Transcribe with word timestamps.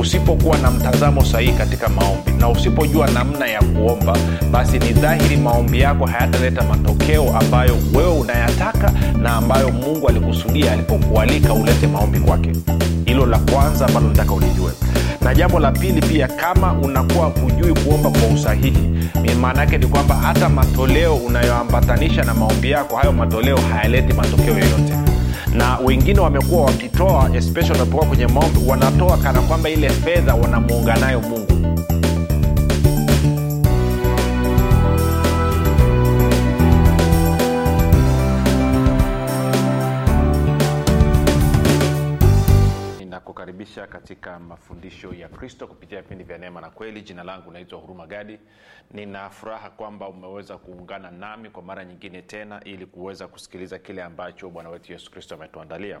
usipokuwa 0.00 0.58
na 0.58 0.70
mtazamo 0.70 1.24
sahihi 1.24 1.52
katika 1.52 1.88
maombi 1.88 2.30
na 2.38 2.48
usipojua 2.48 3.06
namna 3.10 3.46
ya 3.46 3.62
kuomba 3.62 4.16
basi 4.52 4.78
ni 4.78 4.92
dhahiri 4.92 5.36
maombi 5.36 5.80
yako 5.80 6.06
hayataleta 6.06 6.62
matokeo 6.62 7.36
ambayo 7.36 7.76
wewe 7.94 8.12
unayataka 8.12 8.92
na 9.22 9.32
ambayo 9.36 9.70
mungu 9.72 10.08
alikusudia 10.08 10.72
alipokualika 10.72 11.54
ulete 11.54 11.86
maombi 11.86 12.20
kwake. 12.20 12.52
Hilo 13.04 13.26
la 13.26 13.38
kwanza 13.38 13.86
ambalo 13.86 14.08
nataka 14.08 14.32
ulijue. 14.32 14.72
Na 15.20 15.34
jambo 15.34 15.58
la 15.58 15.72
pili 15.72 16.00
pia 16.02 16.28
kama 16.28 16.72
unakuwa 16.72 17.26
hujui 17.26 17.74
kuomba 17.74 18.10
kwa 18.10 18.28
usahihi 18.34 18.88
maana 19.40 19.60
yake 19.60 19.78
ni 19.78 19.86
kwamba 19.86 20.14
hata 20.14 20.48
matoleo 20.48 21.14
unayoambatanisha 21.16 22.22
na 22.24 22.34
maombi 22.34 22.70
yako 22.70 22.96
hayo 22.96 23.12
matoleo 23.12 23.56
hayaleti 23.56 24.12
matokeo 24.12 24.54
yoyote 24.58 24.94
na 25.54 25.78
wengine 25.78 26.20
wamekuwa 26.20 26.62
wakitoa 26.64 27.30
especially 27.36 27.72
wanapokuwa 27.72 28.06
kwenye 28.06 28.26
maombi 28.26 28.58
wanatoa 28.66 29.16
kana 29.16 29.40
kwamba 29.40 29.70
ile 29.70 29.88
fedha 29.90 30.34
wanamuunga 30.34 30.96
nayo 30.96 31.20
mungu 31.20 31.78
mafundisho 44.88 45.14
ya 45.22 45.28
kristo 45.28 45.66
kupitia 45.66 46.02
vipindi 46.02 46.24
vya 46.24 46.38
neema 46.38 46.60
na 46.60 46.70
kweli. 46.70 47.02
Jina 47.02 47.22
langu 47.24 47.50
naitwa 47.50 47.78
huruma 47.78 48.06
gadi. 48.06 48.38
Nina 48.90 49.30
furaha 49.30 49.70
kwamba 49.70 50.08
umeweza 50.08 50.58
kuungana 50.58 51.10
nami 51.10 51.50
kwa 51.50 51.62
mara 51.62 51.84
nyingine 51.84 52.22
tena 52.22 52.64
ili 52.64 52.86
kuweza 52.86 53.28
kusikiliza 53.28 53.78
kile 53.78 54.02
ambacho 54.02 54.50
bwana 54.50 54.68
wetu 54.70 54.92
yesu 54.92 55.10
kristo 55.10 55.34
ametuandalia 55.34 56.00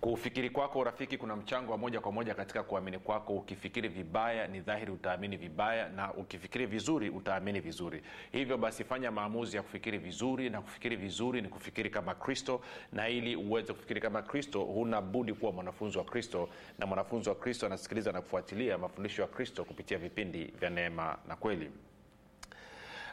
kufikiri 0.00 0.50
kwako 0.50 0.78
urafiki 0.78 1.18
kuna 1.18 1.36
mchango 1.36 1.72
wa 1.72 1.78
moja 1.78 2.00
kwa 2.00 2.12
moja 2.12 2.34
katika 2.34 2.62
kuamini 2.62 2.98
kwako. 2.98 3.32
Ukifikiri 3.36 3.88
vibaya 3.88 4.46
ni 4.46 4.60
dhahiri 4.60 4.92
utaamini 4.92 5.36
vibaya 5.36 5.88
na 5.88 6.14
ukifikiri 6.14 6.66
vizuri 6.66 7.10
utaamini 7.10 7.60
vizuri. 7.60 8.02
Hivyo 8.32 8.58
basi 8.58 8.84
fanya 8.84 9.10
maamuzi 9.10 9.56
ya 9.56 9.62
kufikiri 9.62 9.98
vizuri 9.98 10.50
na 10.50 10.60
kufikiri 10.60 10.96
vizuri 10.96 11.42
ni 11.42 11.48
kufikiri 11.48 11.90
kama 11.90 12.14
kristo. 12.14 12.60
Na 12.92 13.08
ili 13.08 13.36
uweze 13.36 13.72
kufikiri 13.72 14.00
kama 14.00 14.22
kristo 14.22 14.60
huna 14.60 15.00
budi 15.00 15.32
kuwa 15.34 15.52
mwanafunzi 15.52 15.98
wa 15.98 16.04
kristo. 16.04 16.48
Na 16.78 16.86
mwanafunzi 16.86 17.28
wa 17.28 17.34
kristo 17.34 17.66
anasikiliza 17.66 18.12
na 18.12 18.20
kufuatilia 18.20 18.78
mafundisho 18.78 19.22
ya 19.22 19.28
kristo 19.28 19.64
kupitia 19.64 19.98
vipindi 19.98 20.44
vya 20.44 20.70
neema 20.70 21.18
na 21.28 21.36
kweli 21.36 21.70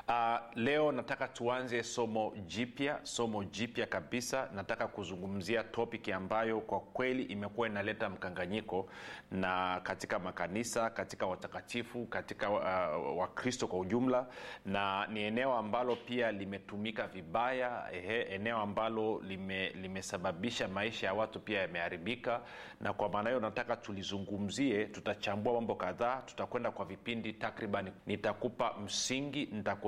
Uh, 0.07 0.37
leo 0.55 0.91
nataka 0.91 1.27
tuanze 1.27 1.83
somo 1.83 2.33
jipya 2.47 2.99
somo 3.03 3.43
jipya 3.43 3.85
kabisa. 3.85 4.49
Nataka 4.55 4.87
kuzungumzia 4.87 5.63
topic 5.63 6.09
ambayo 6.09 6.59
kwa 6.61 6.79
kweli 6.79 7.23
imekuwa 7.23 7.67
inaleta 7.67 8.09
mkanganyiko 8.09 8.89
na 9.31 9.79
katika 9.83 10.19
makanisa 10.19 10.89
katika 10.89 11.25
watakatifu 11.25 12.05
katika 12.05 12.49
uh, 12.49 13.17
wakristo 13.17 13.67
kwa 13.67 13.79
ujumla. 13.79 14.27
Na 14.65 15.07
ni 15.07 15.21
eneo 15.23 15.53
ambalo 15.53 15.95
pia 15.95 16.31
limetumika 16.31 17.07
vibaya 17.07 17.83
ehe, 17.91 18.21
eneo 18.21 18.57
ambalo 18.57 19.21
lime, 19.27 19.69
limesababisha 19.69 20.67
maisha 20.67 21.07
ya 21.07 21.13
watu 21.13 21.39
pia 21.39 21.61
yameharibika. 21.61 22.41
Na 22.81 22.93
kwa 22.93 23.09
maana 23.09 23.29
hiyo 23.29 23.39
nataka 23.39 23.75
tulizungumzie 23.75 24.85
tutachambua 24.85 25.53
mambo 25.53 25.75
kadhaa 25.75 26.21
tutakwenda 26.21 26.71
kwa 26.71 26.85
vipindi 26.85 27.33
takriban 27.33 27.91
nitakupa 28.05 28.73
msingi 28.83 29.45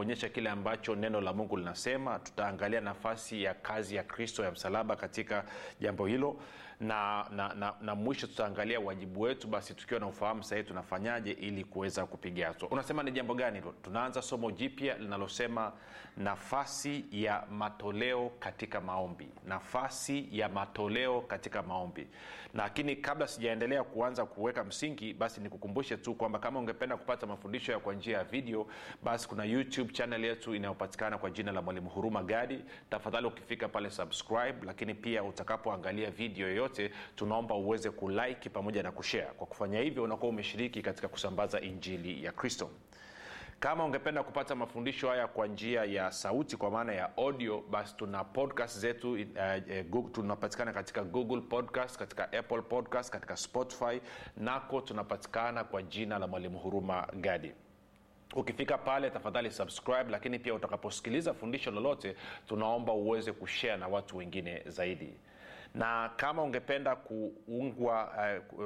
nitakuonyesha 0.07 0.29
kile 0.29 0.49
ambacho 0.49 0.95
neno 0.95 1.21
la 1.21 1.33
mungu 1.33 1.57
linasema. 1.57 2.19
Tutaangalia 2.19 2.81
nafasi 2.81 3.43
ya 3.43 3.53
kazi 3.53 3.95
ya 3.95 4.03
kristo 4.03 4.43
ya 4.43 4.51
msalaba 4.51 4.95
katika 4.95 5.43
jambo 5.79 6.05
hilo 6.05 6.35
na, 6.79 7.25
na, 7.31 7.53
na, 7.53 7.73
na 7.81 7.95
mwisho 7.95 8.27
tutaangalia 8.27 8.79
wajibu 8.79 9.21
wetu 9.21 9.47
basi 9.47 9.73
tukiwa 9.73 9.99
na 9.99 10.07
ufahamu 10.07 10.43
sahii 10.43 10.63
tunafanyaje 10.63 11.31
ili 11.31 11.63
kuweza 11.63 12.05
kupiga 12.05 12.47
hatua. 12.47 12.69
Unasema 12.69 13.03
ni 13.03 13.11
jambo 13.11 13.33
gani 13.35 13.59
hilo? 13.59 13.73
Tunaanza 13.83 14.21
somo 14.21 14.51
jipya 14.51 14.97
linalosema 14.97 15.71
nafasi 16.17 17.05
ya 17.11 17.43
matoleo 17.51 18.31
katika 18.39 18.81
maombi. 18.81 19.27
Nafasi 19.45 20.27
ya 20.31 20.49
matoleo 20.49 21.21
katika 21.21 21.63
maombi. 21.63 22.07
Lakini 22.53 22.95
kabla 22.95 23.27
sijaendelea 23.27 23.83
kuanza 23.83 24.25
kuweka 24.25 24.63
msingi 24.63 25.13
basi 25.13 25.41
nikukumbushe 25.41 25.97
tu 25.97 26.13
kwamba 26.15 26.39
kama 26.39 26.59
ungependa 26.59 26.97
kupata 26.97 27.27
mafundisho 27.27 27.71
ya 27.71 27.79
kwa 27.79 27.93
njia 27.93 28.17
ya 28.17 28.23
video 28.23 28.67
basi 29.03 29.27
kuna 29.27 29.43
youtube 29.45 29.93
channel 29.93 30.25
yetu 30.25 30.55
inayopatikana 30.55 31.17
kwa 31.17 31.29
jina 31.29 31.51
la 31.51 31.61
mwalimu 31.61 31.89
huruma 31.89 32.23
gadi. 32.23 32.59
Tafadhali 32.89 33.27
ukifika 33.27 33.67
pale 33.69 33.89
subscribe 33.89 34.55
lakini 34.65 34.93
pia 34.93 35.23
utakapoangalia 35.23 36.11
video 36.11 36.47
yoyote 36.47 36.66
tunaomba 37.15 37.55
uweze 37.55 37.89
kulike 37.89 38.49
pamoja 38.49 38.83
na 38.83 38.91
kushare. 38.91 39.25
Kwa 39.37 39.47
kufanya 39.47 39.79
hivyo 39.79 40.03
unakuwa 40.03 40.29
umeshiriki 40.29 40.81
katika 40.81 41.07
kusambaza 41.07 41.61
injili 41.61 42.23
ya 42.23 42.31
kristo. 42.31 42.69
Kama 43.59 43.85
ungependa 43.85 44.23
kupata 44.23 44.55
mafundisho 44.55 45.09
haya 45.09 45.27
kwa 45.27 45.47
njia 45.47 45.83
ya 45.85 46.11
sauti 46.11 46.57
kwa 46.57 46.71
maana 46.71 46.93
ya 46.93 47.17
audio 47.17 47.63
basi 47.69 47.95
tuna 47.95 48.23
podcast 48.23 48.77
zetu 48.79 49.11
uh, 49.93 50.11
tunapatikana 50.11 50.73
katika 50.73 51.03
google 51.03 51.41
podcast 51.41 51.97
katika 51.99 52.31
apple 52.33 52.61
podcast 52.61 53.11
katika 53.11 53.37
spotify 53.37 54.01
nako 54.37 54.81
tunapatikana 54.81 55.63
kwa 55.63 55.83
jina 55.83 56.19
la 56.19 56.27
mwalimu 56.27 56.59
huruma 56.59 57.07
gadi. 57.13 57.51
Ukifika 58.35 58.77
pale 58.77 59.09
tafadhali 59.09 59.51
subscribe 59.51 60.11
lakini 60.11 60.39
pia 60.39 60.53
utakaposikiliza 60.53 61.33
fundisho 61.33 61.71
lolote 61.71 62.15
tunaomba 62.47 62.93
uweze 62.93 63.31
kushare 63.31 63.77
na 63.77 63.87
watu 63.87 64.17
wengine 64.17 64.63
zaidi 64.65 65.13
na 65.75 66.09
kama 66.15 66.43
ungependa 66.43 66.95
kuungwa 66.95 68.11
uh, 68.57 68.65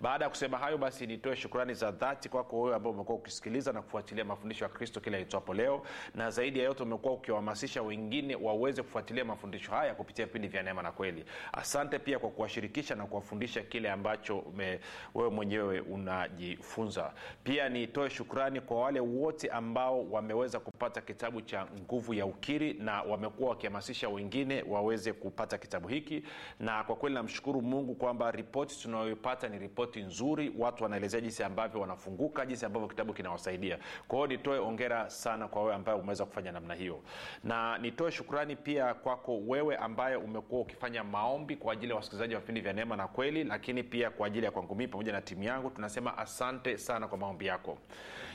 Baada 0.00 0.24
ya 0.24 0.28
kusema 0.30 0.58
hayo 0.58 0.78
basi 0.78 1.06
nitoe 1.06 1.36
shukrani 1.36 1.74
za 1.74 1.90
dhati 1.90 2.28
kwako 2.28 2.60
wewe 2.62 2.76
ambao 2.76 2.92
umekuwa 2.92 3.18
ukisikiliza 3.18 3.72
na 3.72 3.82
kufuatilia 3.82 4.24
mafundisho 4.24 4.64
ya 4.64 4.68
kristo 4.70 5.00
kila 5.00 5.18
itwapo 5.18 5.54
leo. 5.54 5.82
Na 6.14 6.30
zaidi 6.30 6.58
ya 6.58 6.64
yote 6.64 6.82
umekuwa 6.82 7.14
ukiwahamasisha 7.14 7.82
wengine 7.98 8.34
waweze 8.36 8.82
kufuatilia 8.82 9.24
mafundisho 9.24 9.70
haya 9.72 9.94
kupitia 9.94 10.26
vipindi 10.26 10.48
vya 10.48 10.62
neema 10.62 10.82
na 10.82 10.92
kweli. 10.92 11.24
Asante 11.52 11.98
pia 11.98 12.18
kwa 12.18 12.30
kuwashirikisha 12.30 12.94
na 12.94 13.06
kuwafundisha 13.06 13.62
kile 13.62 13.90
ambacho 13.90 14.44
me, 14.56 14.80
wewe 15.14 15.30
mwenyewe 15.30 15.80
unajifunza. 15.80 17.12
Pia 17.44 17.68
nitoe 17.68 18.10
shukrani 18.10 18.60
kwa 18.60 18.80
wale 18.80 19.00
wote 19.00 19.48
ambao 19.50 20.10
wameweza 20.10 20.60
kupata 20.60 21.00
kitabu 21.00 21.40
cha 21.40 21.66
nguvu 21.80 22.14
ya 22.14 22.26
ukiri 22.26 22.72
na 22.74 23.02
wamekuwa 23.02 23.50
wakihamasisha 23.50 24.08
wengine 24.08 24.64
waweze 24.68 25.12
kupata 25.12 25.58
kitabu 25.58 25.88
hiki. 25.88 26.22
Na 26.60 26.84
kwa 26.84 26.96
kweli 26.96 27.14
namshukuru 27.14 27.62
mungu 27.62 27.94
kwamba 27.94 28.30
ripoti 28.30 28.82
tunayoipata 28.82 29.48
ni 29.48 29.58
ripoti 29.58 30.02
nzuri. 30.02 30.52
Watu 30.58 30.82
wanaelezea 30.84 31.20
jinsi 31.20 31.42
ambavyo 31.42 31.80
wanafunguka 31.80 32.46
jinsi 32.46 32.66
ambavyo 32.66 32.88
kitabu 32.88 33.12
kinawasaidia. 33.12 33.78
Kwa 34.08 34.18
hiyo 34.18 34.26
nitoe 34.26 34.58
ongera 34.58 35.10
sana 35.10 35.48
kwa 35.48 35.62
wewe 35.62 35.74
ambaye 35.74 35.98
umeweza 35.98 36.24
kufanya 36.24 36.52
namna 36.52 36.74
hiyo. 36.74 37.00
Na 37.44 37.78
nitoe 37.84 38.10
shukrani 38.12 38.56
pia 38.56 38.94
kwako 38.94 39.38
wewe 39.46 39.76
ambaye 39.76 40.16
umekuwa 40.16 40.60
ukifanya 40.60 41.04
maombi 41.04 41.56
kwa 41.56 41.72
ajili 41.72 41.90
ya 41.90 41.96
wasikilizaji 41.96 42.34
wa 42.34 42.40
vipindi 42.40 42.60
vya 42.60 42.72
neema 42.72 42.96
na 42.96 43.08
kweli 43.08 43.44
lakini 43.44 43.82
pia 43.82 44.10
kwa 44.10 44.26
ajili 44.26 44.44
ya 44.44 44.50
kwangu 44.50 44.74
mii 44.74 44.86
pamoja 44.86 45.12
na 45.12 45.20
timu 45.20 45.42
yangu. 45.42 45.70
Tunasema 45.70 46.18
asante 46.18 46.78
sana 46.78 47.08
kwa 47.08 47.18
maombi 47.18 47.46
yako. 47.46 47.78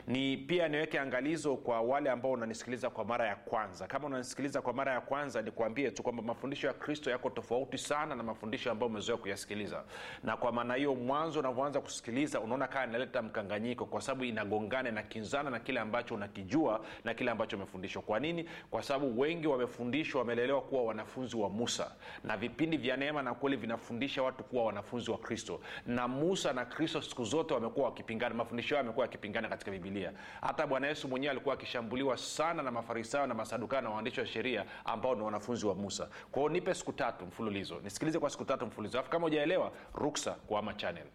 Ni 0.07 0.37
pia 0.37 0.67
niweke 0.67 0.99
angalizo 0.99 1.55
kwa 1.55 1.81
wale 1.81 2.09
ambao 2.09 2.31
unanisikiliza 2.31 2.89
kwa 2.89 3.05
mara 3.05 3.27
ya 3.27 3.35
kwanza. 3.35 3.87
Kama 3.87 4.07
unanisikiliza 4.07 4.61
kwa 4.61 4.73
mara 4.73 4.93
ya 4.93 5.01
kwanza 5.01 5.41
nikuambie 5.41 5.91
tu 5.91 6.03
kwamba 6.03 6.23
mafundisho 6.23 6.67
ya 6.67 6.73
kristo 6.73 7.09
yako 7.11 7.29
tofauti 7.29 7.77
sana 7.77 8.15
na 8.15 8.23
mafundisho 8.23 8.71
ambayo 8.71 8.89
umezoea 8.91 9.17
kuyasikiliza. 9.17 9.83
Na 10.23 10.37
kwa 10.37 10.51
maana 10.51 10.73
hiyo 10.75 10.95
mwanzo 10.95 11.39
unavyoanza 11.39 11.81
kusikiliza 11.81 12.39
unaona 12.39 12.67
kaa 12.67 12.85
inaleta 12.85 13.21
mkanganyiko 13.21 13.85
kwa 13.85 14.01
sababu 14.01 14.23
inagongana 14.23 14.91
na 14.91 15.03
kinzana 15.03 15.49
na 15.49 15.59
kile 15.59 15.79
ambacho 15.79 16.15
unakijua 16.15 16.85
na 17.03 17.13
kile 17.13 17.31
ambacho 17.31 17.55
umefundishwa. 17.55 18.01
Kwa 18.01 18.19
nini? 18.19 18.45
Kwa 18.71 18.83
sababu 18.83 19.19
wengi 19.19 19.38
wengi 19.39 19.47
wamefundishwa 19.47 20.19
wamelelewa 20.21 20.61
kuwa 20.61 20.83
wanafunzi 20.83 21.37
wa 21.37 21.49
musa. 21.49 21.91
Na 22.23 22.37
vipindi 22.37 22.77
vya 22.77 22.97
neema 22.97 23.23
na 23.23 23.33
kweli 23.33 23.57
vinafundisha 23.57 24.23
watu 24.23 24.43
kuwa 24.43 24.63
wanafunzi 24.65 25.11
wa 25.11 25.17
kristo. 25.17 25.61
Na 25.85 26.07
musa 26.07 26.53
na 26.53 26.65
kristo 26.65 27.01
siku 27.01 27.23
zote 27.23 27.53
wamekuwa 27.53 27.85
wakipingana 27.85 28.35
mafundisho 28.35 28.75
yao 28.75 28.83
yamekuwa 28.83 29.05
yakipingana 29.05 29.49
katika 29.49 29.71
bibilia 29.71 30.13
hata 30.41 30.67
bwana 30.67 30.87
yesu 30.87 31.07
mwenyewe 31.07 31.31
alikuwa 31.31 31.53
akishambuliwa 31.55 32.17
sana 32.17 32.63
na 32.63 32.71
mafarisayo 32.71 33.27
na 33.27 33.33
masadukayo 33.33 33.81
na 33.81 33.89
waandishi 33.89 34.19
wa 34.19 34.25
sheria 34.25 34.65
ambao 34.85 35.15
ni 35.15 35.21
wanafunzi 35.21 35.65
wa 35.65 35.75
musa. 35.75 36.09
Kwao 36.31 36.49
nipe 36.49 36.73
siku 36.73 36.93
tatu 36.93 37.25
mfululizo. 37.25 37.79
Nisikilize 37.83 38.19
kwa 38.19 38.29
siku 38.29 38.45
tatu 38.45 38.65
mfululizo. 38.65 38.99
Afu 38.99 39.09
kama 39.09 39.27
ujaelewa 39.27 39.71
ruksa 39.95 40.31
kuama 40.31 40.73
channel. 40.73 41.05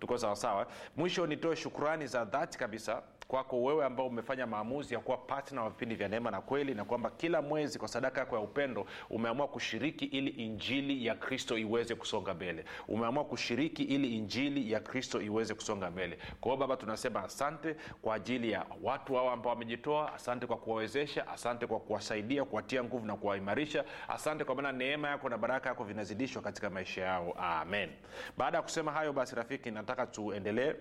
Tuko 0.00 0.18
sawasawa 0.18 0.66
mwisho 0.96 1.26
nitoe 1.26 1.56
shukurani 1.56 2.06
za 2.06 2.24
dhati 2.24 2.58
kabisa 2.58 3.02
kwako 3.30 3.62
wewe 3.62 3.84
ambao 3.84 4.06
umefanya 4.06 4.46
maamuzi 4.46 4.94
ya 4.94 5.00
kuwa 5.00 5.16
patna 5.16 5.62
wa 5.62 5.70
vipindi 5.70 5.94
vya 5.94 6.08
neema 6.08 6.30
na 6.30 6.40
kweli 6.40 6.74
na 6.74 6.84
kwamba 6.84 7.10
kila 7.10 7.42
mwezi 7.42 7.78
kwa 7.78 7.88
sadaka 7.88 8.20
yako 8.20 8.36
ya 8.36 8.42
upendo 8.42 8.86
umeamua 9.10 9.48
kushiriki 9.48 10.04
ili 10.04 10.30
injili 10.30 11.06
ya 11.06 11.14
kristo 11.14 11.58
iweze 11.58 11.94
kusonga 11.94 12.34
mbele. 12.34 12.64
Umeamua 12.88 13.24
kushiriki 13.24 13.82
ili 13.82 14.16
injili 14.16 14.72
ya 14.72 14.80
kristo 14.80 15.20
iweze 15.22 15.54
kusonga 15.54 15.90
mbele. 15.90 16.18
Kwa 16.40 16.52
hiyo 16.52 16.56
baba 16.56 16.76
tunasema 16.76 17.24
asante 17.24 17.76
kwa 18.02 18.14
ajili 18.14 18.50
ya 18.52 18.66
watu 18.82 19.14
hao 19.14 19.30
ambao 19.30 19.52
wamejitoa 19.52 20.14
asante 20.14 20.46
kwa 20.46 20.56
kuwawezesha 20.56 21.28
asante 21.28 21.66
kwa 21.66 21.80
kuwasaidia 21.80 22.44
kuwatia 22.44 22.84
nguvu 22.84 23.06
na 23.06 23.16
kuwaimarisha. 23.16 23.84
Asante 24.08 24.44
kwa 24.44 24.54
maana 24.54 24.72
neema 24.72 25.08
yako 25.08 25.28
na 25.28 25.38
baraka 25.38 25.68
yako 25.68 25.84
vinazidishwa 25.84 26.42
katika 26.42 26.70
maisha 26.70 27.02
yao. 27.02 27.32
Amen. 27.38 27.90
Baada 28.38 28.56
ya 28.56 28.62
kusema 28.62 28.92
hayo 28.92 29.12
basi 29.12 29.34
rafiki 29.36 29.70
nataka 29.70 30.06
tuendelee 30.06 30.74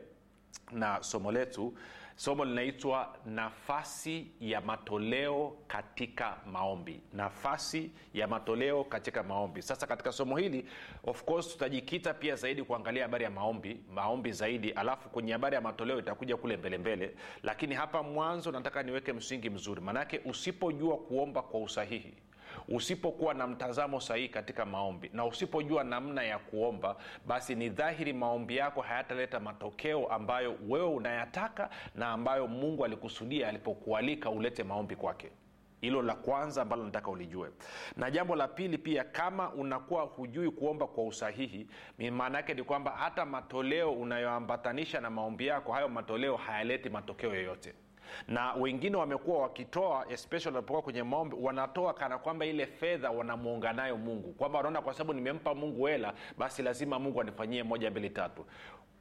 na 0.72 1.04
somo 1.04 1.32
letu 1.32 1.74
somo 2.20 2.46
linaitwa 2.46 3.16
nafasi 3.26 4.28
ya 4.42 4.62
matoleo 4.62 5.58
katika 5.68 6.38
maombi. 6.52 7.00
Nafasi 7.14 7.92
ya 8.14 8.28
matoleo 8.28 8.84
katika 8.84 9.24
maombi. 9.24 9.62
Sasa 9.62 9.88
katika 9.88 10.12
somo 10.12 10.38
hili 10.38 10.66
of 11.04 11.24
course 11.24 11.48
tutajikita 11.50 12.14
pia 12.14 12.36
zaidi 12.36 12.64
kuangalia 12.64 13.04
habari 13.04 13.24
ya 13.24 13.30
maombi 13.30 13.78
maombi 13.94 14.32
zaidi 14.32 14.72
alafu 14.72 15.10
kwenye 15.10 15.32
habari 15.32 15.56
ya 15.56 15.62
matoleo 15.62 16.00
itakuja 16.00 16.38
kule 16.38 16.58
mbelembele 16.58 16.96
mbele. 16.96 17.16
lakini 17.44 17.76
hapa 17.76 18.04
mwanzo 18.04 18.52
nataka 18.52 18.84
niweke 18.84 19.14
msingi 19.14 19.50
mzuri. 19.50 19.82
Maanake 19.82 20.22
usipojua 20.26 20.98
kuomba 20.98 21.42
kwa 21.42 21.60
usahihi 21.60 22.14
usipokuwa 22.68 23.34
na 23.34 23.48
mtazamo 23.48 24.00
sahihi 24.02 24.30
katika 24.30 24.66
maombi 24.66 25.10
na 25.14 25.26
usipojua 25.26 25.84
namna 25.84 26.24
ya 26.24 26.40
kuomba 26.40 26.96
basi 27.28 27.56
ni 27.56 27.70
dhahiri 27.70 28.14
maombi 28.14 28.58
yako 28.58 28.82
hayataleta 28.82 29.40
matokeo 29.40 30.08
ambayo 30.08 30.56
wewe 30.68 30.88
unayataka 30.88 31.70
na 31.96 32.08
ambayo 32.10 32.48
mungu 32.48 32.86
alikusudia 32.86 33.48
alipokualika 33.50 34.30
ulete 34.30 34.64
maombi 34.64 34.96
kwake. 34.96 35.32
Hilo 35.82 36.02
la 36.02 36.16
kwanza 36.16 36.62
ambalo 36.62 36.84
nataka 36.84 37.12
ulijue. 37.12 37.50
Na 37.98 38.12
jambo 38.12 38.36
la 38.36 38.48
pili 38.48 38.78
pia 38.78 39.04
kama 39.04 39.54
unakuwa 39.54 40.04
hujui 40.04 40.52
kuomba 40.52 40.88
kwa 40.88 41.04
usahihi 41.04 41.68
maana 42.12 42.38
yake 42.38 42.54
ni 42.54 42.64
kwamba 42.64 42.92
hata 42.92 43.26
matoleo 43.26 43.92
unayoambatanisha 43.92 45.02
na 45.02 45.10
maombi 45.10 45.48
yako 45.48 45.72
hayo 45.74 45.90
matoleo 45.90 46.36
hayaleti 46.36 46.90
matokeo 46.90 47.36
yoyote 47.36 47.74
na 48.28 48.54
wengine 48.54 48.98
wamekuwa 48.98 49.42
wakitoa 49.42 50.06
especially 50.10 50.56
wanapokuwa 50.56 50.82
kwenye 50.82 51.04
maombi 51.04 51.36
wanatoa 51.42 51.94
kana 51.94 52.18
kwamba 52.18 52.46
ile 52.46 52.66
fedha 52.66 53.12
wanamuunga 53.12 53.74
nayo 53.74 53.98
mungu. 53.98 54.34
Kwamba 54.34 54.58
wanaona 54.58 54.82
kwa 54.82 54.94
sababu 54.94 55.14
nimempa 55.14 55.56
mungu 55.56 55.86
hela 55.86 56.14
basi 56.38 56.62
lazima 56.64 57.00
mungu 57.00 57.22
anifanyie 57.22 57.64
moja 57.64 57.92
mbili 57.92 58.10
tatu 58.10 58.46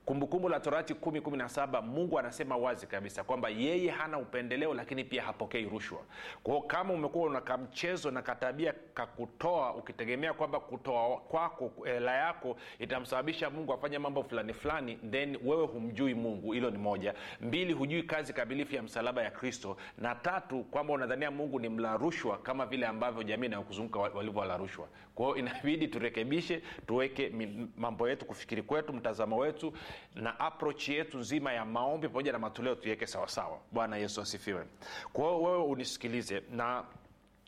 kumbukumbu 0.08 0.48
la 0.48 0.60
torati 0.60 0.94
117 0.94 1.82
mungu 1.82 2.18
anasema 2.18 2.56
wazi 2.56 2.86
kabisa 2.86 3.24
kwamba 3.24 3.48
yeye 3.48 3.90
hana 3.90 4.18
upendeleo 4.18 4.74
lakini 4.74 5.04
pia 5.04 5.22
hapokei 5.22 5.64
rushwa. 5.64 5.98
Kwao 6.42 6.60
kama 6.62 6.94
umekuwa 6.94 7.26
una 7.26 7.40
kamchezo 7.40 8.10
na 8.10 8.22
katabia 8.22 8.74
kakutoa 8.94 9.74
ukitegemea 9.74 10.32
kwamba 10.34 10.60
kutoa 10.60 11.16
kwako 11.16 11.72
hela 11.84 12.16
yako 12.16 12.56
itamsababisha 12.78 13.50
mungu 13.50 13.72
afanye 13.72 13.98
mambo 13.98 14.22
fulani 14.22 14.52
fulani 14.52 14.96
then 15.10 15.38
wewe 15.44 15.66
humjui 15.66 16.14
mungu. 16.14 16.52
Hilo 16.52 16.70
ni 16.70 16.78
moja. 16.78 17.14
Mbili 17.40 17.72
hujui 17.72 18.02
kazi 18.02 18.32
kamilifu 18.32 18.74
ya 18.74 18.82
msalaba 18.82 19.22
ya 19.22 19.30
kristo. 19.30 19.76
Na 19.98 20.14
tatu 20.14 20.64
kwamba 20.64 20.92
unadhania 20.92 21.30
mungu 21.30 21.60
ni 21.60 21.68
mla 21.68 21.96
rushwa 21.96 22.38
kama 22.38 22.66
vile 22.66 22.86
ambavyo 22.86 23.22
jamii 23.22 23.46
inayokuzunguka 23.46 23.98
walivyo 23.98 24.56
rushwa. 24.58 24.88
Kwao 25.14 25.36
inabidi 25.36 25.88
turekebishe 25.88 26.62
tuweke 26.86 27.32
mambo 27.76 28.08
yetu 28.08 28.26
kufikiri 28.26 28.62
kwetu 28.62 28.92
mtazamo 28.92 29.36
wetu 29.36 29.72
na 30.14 30.40
approach 30.40 30.88
yetu 30.88 31.18
nzima 31.18 31.52
ya 31.52 31.64
maombi 31.64 32.08
pamoja 32.08 32.32
na 32.32 32.38
matoleo 32.38 32.74
tuiweke 32.74 33.06
sawasawa 33.06 33.58
bwana 33.72 33.96
yesu 33.96 34.20
asifiwe. 34.20 34.64
Kwa 35.12 35.38
wewe 35.38 35.62
unisikilize 35.64 36.42
na 36.50 36.84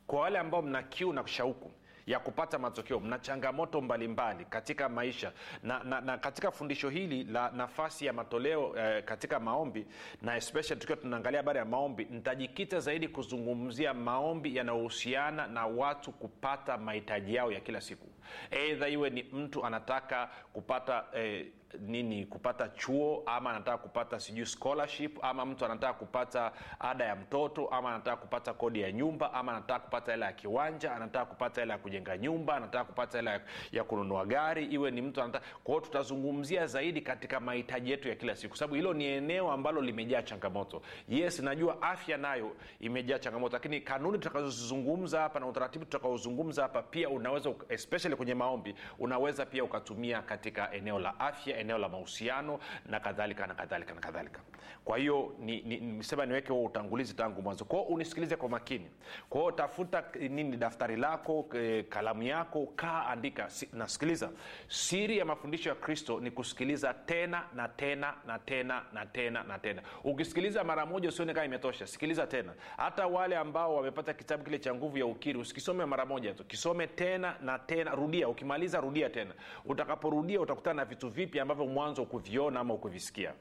kwa 0.07 0.21
wale 0.21 0.39
ambao 0.39 0.63
mna 0.63 0.83
kiu 0.83 1.13
na 1.13 1.27
shauku 1.27 1.71
ya 2.07 2.19
kupata 2.19 2.59
matokeo 2.59 3.01
mna 3.01 3.19
changamoto 3.19 3.81
mbalimbali 3.81 4.33
mbali 4.35 4.51
katika 4.51 4.89
maisha 4.89 5.33
na, 5.63 5.85
na, 5.85 6.01
na 6.01 6.19
katika 6.19 6.51
fundisho 6.51 6.89
hili 6.89 7.25
la 7.25 7.51
nafasi 7.51 8.07
ya 8.07 8.13
matoleo 8.13 8.77
eh, 8.79 9.05
katika 9.05 9.41
maombi 9.41 9.87
na 10.23 10.37
especially 10.37 10.81
tukiwa 10.81 10.97
tunaangalia 10.97 11.39
habari 11.41 11.59
ya 11.59 11.65
maombi 11.65 12.05
nitajikita 12.11 12.81
zaidi 12.81 13.09
kuzungumzia 13.09 13.95
maombi 13.95 14.57
yanayohusiana 14.57 15.47
na 15.47 15.67
watu 15.67 16.13
kupata 16.13 16.79
mahitaji 16.79 17.35
yao 17.35 17.53
ya 17.53 17.61
kila 17.61 17.81
siku. 17.81 18.07
Eidha 18.51 18.89
iwe 18.89 19.11
ni 19.11 19.23
mtu 19.23 19.65
anataka 19.67 20.31
kupata 20.53 21.05
eh, 21.15 21.47
nini 21.79 22.27
kupata 22.27 22.69
chuo 22.69 23.23
ama 23.27 23.51
anataka 23.51 23.79
kupata 23.79 24.21
sijui 24.21 24.47
scholarship 24.47 25.25
ama 25.25 25.47
mtu 25.47 25.65
anataka 25.65 25.93
kupata 25.93 26.53
ada 26.79 27.05
ya 27.05 27.17
mtoto 27.17 27.67
ama 27.69 27.89
anataka 27.91 28.17
kupata 28.17 28.55
kodi 28.55 28.81
ya 28.81 28.93
nyumba 28.93 29.33
ama 29.35 29.53
anataka 29.53 29.81
kupata 29.81 30.13
hela 30.13 30.27
ya 30.27 30.33
kiwanja 30.33 30.93
anataka 30.97 31.25
kupata 31.27 31.61
hela 31.61 31.73
ya 31.75 31.79
kujenga 31.79 32.19
nyumba 32.19 32.57
anataka 32.57 32.85
kupata 32.85 33.19
hela 33.19 33.41
ya, 33.73 33.85
kununua 33.85 34.27
gari 34.27 34.65
iwe 34.67 34.91
ni 34.91 35.03
mtu 35.03 35.23
anataka 35.23 35.47
kwao 35.65 35.81
tutazungumzia 35.81 36.67
zaidi 36.67 37.01
katika 37.01 37.41
mahitaji 37.41 37.91
yetu 37.91 38.09
ya 38.09 38.15
kila 38.15 38.37
siku 38.37 38.57
sababu 38.57 38.75
hilo 38.75 38.93
ni 38.95 39.05
eneo 39.05 39.53
ambalo 39.53 39.81
limejaa 39.81 40.23
changamoto. 40.23 40.83
Yes 41.09 41.41
najua 41.41 41.83
afya 41.83 42.17
nayo 42.17 42.57
imejaa 42.81 43.19
changamoto 43.19 43.57
lakini 43.57 43.81
kanuni 43.81 44.19
tutakazozizungumza 44.19 45.21
hapa 45.21 45.41
na 45.41 45.47
utaratibu 45.47 45.85
tutakaozungumza 45.85 46.63
hapa 46.63 46.83
pia 46.83 47.09
unaweza 47.09 47.51
especially 47.69 48.17
kwenye 48.17 48.35
maombi 48.35 48.75
unaweza 48.99 49.47
pia 49.47 49.65
ukatumia 49.65 50.23
katika 50.23 50.73
eneo 50.73 50.99
la 50.99 51.21
afya 51.21 51.60
eneo 51.61 51.79
la 51.79 51.89
mahusiano 51.89 52.59
na 52.87 53.01
kadhalika 53.01 53.47
na 53.47 53.55
kadhalika 53.55 53.95
na 53.95 54.01
kadhalika. 54.01 54.41
Kwa 54.85 54.99
hiyo 54.99 55.35
nisema 55.39 56.23
ni, 56.23 56.27
ni, 56.27 56.33
niweke 56.33 56.53
huo 56.53 56.65
utangulizi 56.65 57.15
tangu 57.15 57.43
mwanzo. 57.43 57.65
Kwao 57.65 57.83
unisikilize 57.83 58.37
kwa 58.37 58.49
makini. 58.49 58.91
Kwao 59.29 59.53
tafuta 59.53 60.05
nini 60.29 60.57
daftari 60.57 60.97
lako 60.97 61.49
e, 61.55 61.83
kalamu 61.83 62.23
yako 62.23 62.67
kaa 62.77 63.07
andika. 63.07 63.51
Si, 63.51 63.69
nasikiliza. 63.73 64.31
Siri 64.69 65.19
ya 65.19 65.25
mafundisho 65.25 65.69
ya 65.69 65.75
kristo 65.75 66.21
ni 66.21 66.31
kusikiliza 66.31 66.95
tena 66.95 67.43
na 67.55 67.69
tena 67.69 68.15
na 68.27 68.39
tena 68.39 68.83
na 68.93 69.07
tena 69.07 69.43
na 69.43 69.59
tena. 69.59 69.83
Ukisikiliza 70.05 70.65
mara 70.65 70.87
moja 70.87 71.09
usione 71.09 71.35
kama 71.35 71.47
imetosha. 71.47 71.87
Sikiliza 71.87 72.27
tena. 72.27 72.53
Hata 72.77 73.07
wale 73.07 73.37
ambao 73.37 73.75
wamepata 73.77 74.15
kitabu 74.15 74.45
kile 74.45 74.59
cha 74.59 74.75
nguvu 74.75 74.99
ya 74.99 75.07
ukiri 75.07 75.39
usikisome 75.39 75.85
mara 75.85 76.07
moja 76.07 76.35
tu. 76.35 76.45
Kisome 76.45 76.87
tena 76.87 77.35
na 77.43 77.59
tena. 77.59 77.95
Rudia. 77.95 78.29
Ukimaliza 78.29 78.81
rudia 78.81 79.11
tena. 79.11 79.35
Utakaporudia 79.65 80.41
utakutana 80.41 80.75
na 80.75 80.85
vitu 80.85 81.09
vipi 81.09 81.41
ambavyo 81.51 81.73
mwanzo 81.75 82.03
ukuviona 82.03 82.61
ama 82.61 82.75
ukuvisikia 82.75 83.35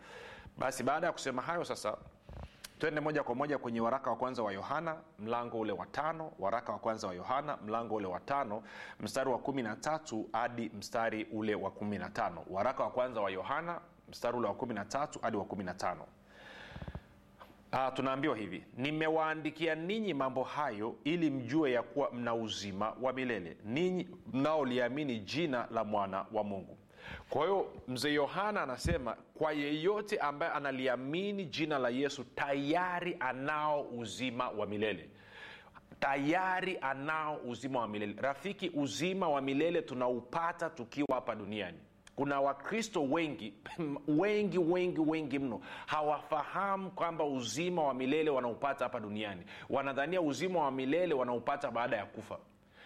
basi 0.57 0.83
baada 0.83 1.07
ya 1.07 1.13
kusema 1.13 1.41
hayo 1.41 1.65
sasa 1.65 1.97
twende 2.79 3.01
moja 3.01 3.23
kwa 3.23 3.35
moja 3.35 3.57
kwenye 3.57 3.81
waraka 3.81 4.09
wa 4.09 4.15
kwanza 4.15 4.43
wa 4.43 4.51
yohana 4.53 4.95
mlango 5.19 5.59
ule 5.59 5.71
wa 5.71 5.85
tano. 5.85 6.31
Waraka 6.39 6.71
wa 6.71 6.79
kwanza 6.79 7.07
wa 7.07 7.13
yohana 7.13 7.57
mlango 7.65 7.95
ule 7.95 8.07
wa 8.07 8.19
tano 8.19 8.63
mstari 8.99 9.29
wa 9.29 9.37
kumi 9.37 9.61
na 9.63 9.75
tatu 9.75 10.29
hadi 10.33 10.69
mstari 10.77 11.23
ule 11.31 11.55
wa 11.55 11.71
kumi 11.71 11.97
na 11.97 12.09
tano. 12.09 12.45
Waraka 12.49 12.83
wa 12.83 12.89
kwanza 12.91 13.21
wa 13.21 13.31
yohana 13.31 13.81
mstari 14.09 14.37
ule 14.37 14.47
wa 14.47 14.53
kumi 14.53 14.73
na 14.73 14.85
tatu 14.85 15.19
hadi 15.21 15.37
wa 15.37 15.45
kumi 15.45 15.63
na 15.63 15.73
tano. 15.73 16.05
Uh, 17.73 17.93
tunaambiwa 17.93 18.37
hivi 18.37 18.65
nimewaandikia 18.77 19.75
ninyi 19.75 20.13
mambo 20.13 20.43
hayo 20.43 20.95
ili 21.03 21.29
mjue 21.29 21.71
ya 21.71 21.83
kuwa 21.83 22.11
mna 22.11 22.33
uzima 22.35 22.93
wa 23.01 23.13
milele. 23.13 23.57
Ninyi 23.65 24.09
mnaoliamini 24.33 25.19
jina 25.19 25.67
la 25.71 25.83
mwana 25.83 26.25
wa 26.33 26.43
mungu 26.43 26.77
kwa 27.29 27.41
hiyo 27.45 27.71
mzee 27.87 28.13
yohana 28.13 28.61
anasema 28.63 29.15
kwa 29.33 29.51
yeyote 29.53 30.17
ambaye 30.17 30.51
analiamini 30.51 31.45
jina 31.45 31.79
la 31.79 31.89
yesu 31.89 32.23
tayari 32.23 33.17
anao 33.19 33.81
uzima 33.81 34.49
wa 34.49 34.65
milele. 34.67 35.09
Tayari 35.99 36.77
anao 36.81 37.37
uzima 37.37 37.79
wa 37.79 37.87
milele. 37.87 38.15
Rafiki 38.21 38.69
uzima 38.73 39.29
wa 39.29 39.41
milele 39.41 39.81
tunaupata 39.81 40.69
tukiwa 40.69 41.07
hapa 41.15 41.35
duniani. 41.35 41.77
Kuna 42.15 42.41
wakristo 42.41 43.03
wengi 43.03 43.53
wengi 44.07 44.57
wengi 44.57 44.99
wengi 44.99 45.39
mno 45.39 45.61
hawafahamu 45.85 46.91
kwamba 46.91 47.23
uzima 47.25 47.83
wa 47.83 47.93
milele 47.93 48.29
wanaupata 48.29 48.83
hapa 48.85 48.99
duniani. 48.99 49.41
Wanadhania 49.69 50.21
uzima 50.21 50.59
wa 50.63 50.71
milele 50.71 51.13
wanaupata 51.13 51.71
baada 51.71 51.97
ya 51.97 52.05
kufa 52.05 52.37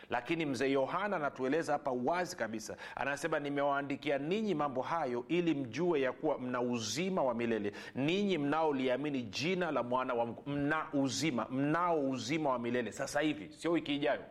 lakini 0.10 0.46
mzee 0.46 0.72
yohana 0.72 1.16
anatueleza 1.16 1.74
hapa 1.74 1.92
wazi 1.92 2.38
kabisa. 2.38 2.78
Anasema 2.96 3.40
nimewaandikia 3.40 4.18
ninyi 4.18 4.56
mambo 4.56 4.82
hayo 4.82 5.26
ili 5.28 5.54
mjue 5.54 6.02
ya 6.02 6.12
kuwa 6.12 6.40
mna 6.40 6.62
uzima 6.62 7.24
wa 7.24 7.34
milele. 7.34 7.72
Ninyi 7.96 8.38
mnaoliamini 8.38 9.22
jina 9.24 9.72
la 9.72 9.84
mwana 9.84 10.14
wa 10.14 10.26
mungu 10.26 10.44
mna 10.46 10.86
uzima 10.94 11.48
mnao 11.52 12.10
uzima 12.10 12.50
wa 12.50 12.60
milele. 12.60 12.92
Sasa 12.92 13.20
hivi 13.22 13.50
sio 13.58 13.72
wiki 13.72 13.96
ijayo 13.96 14.22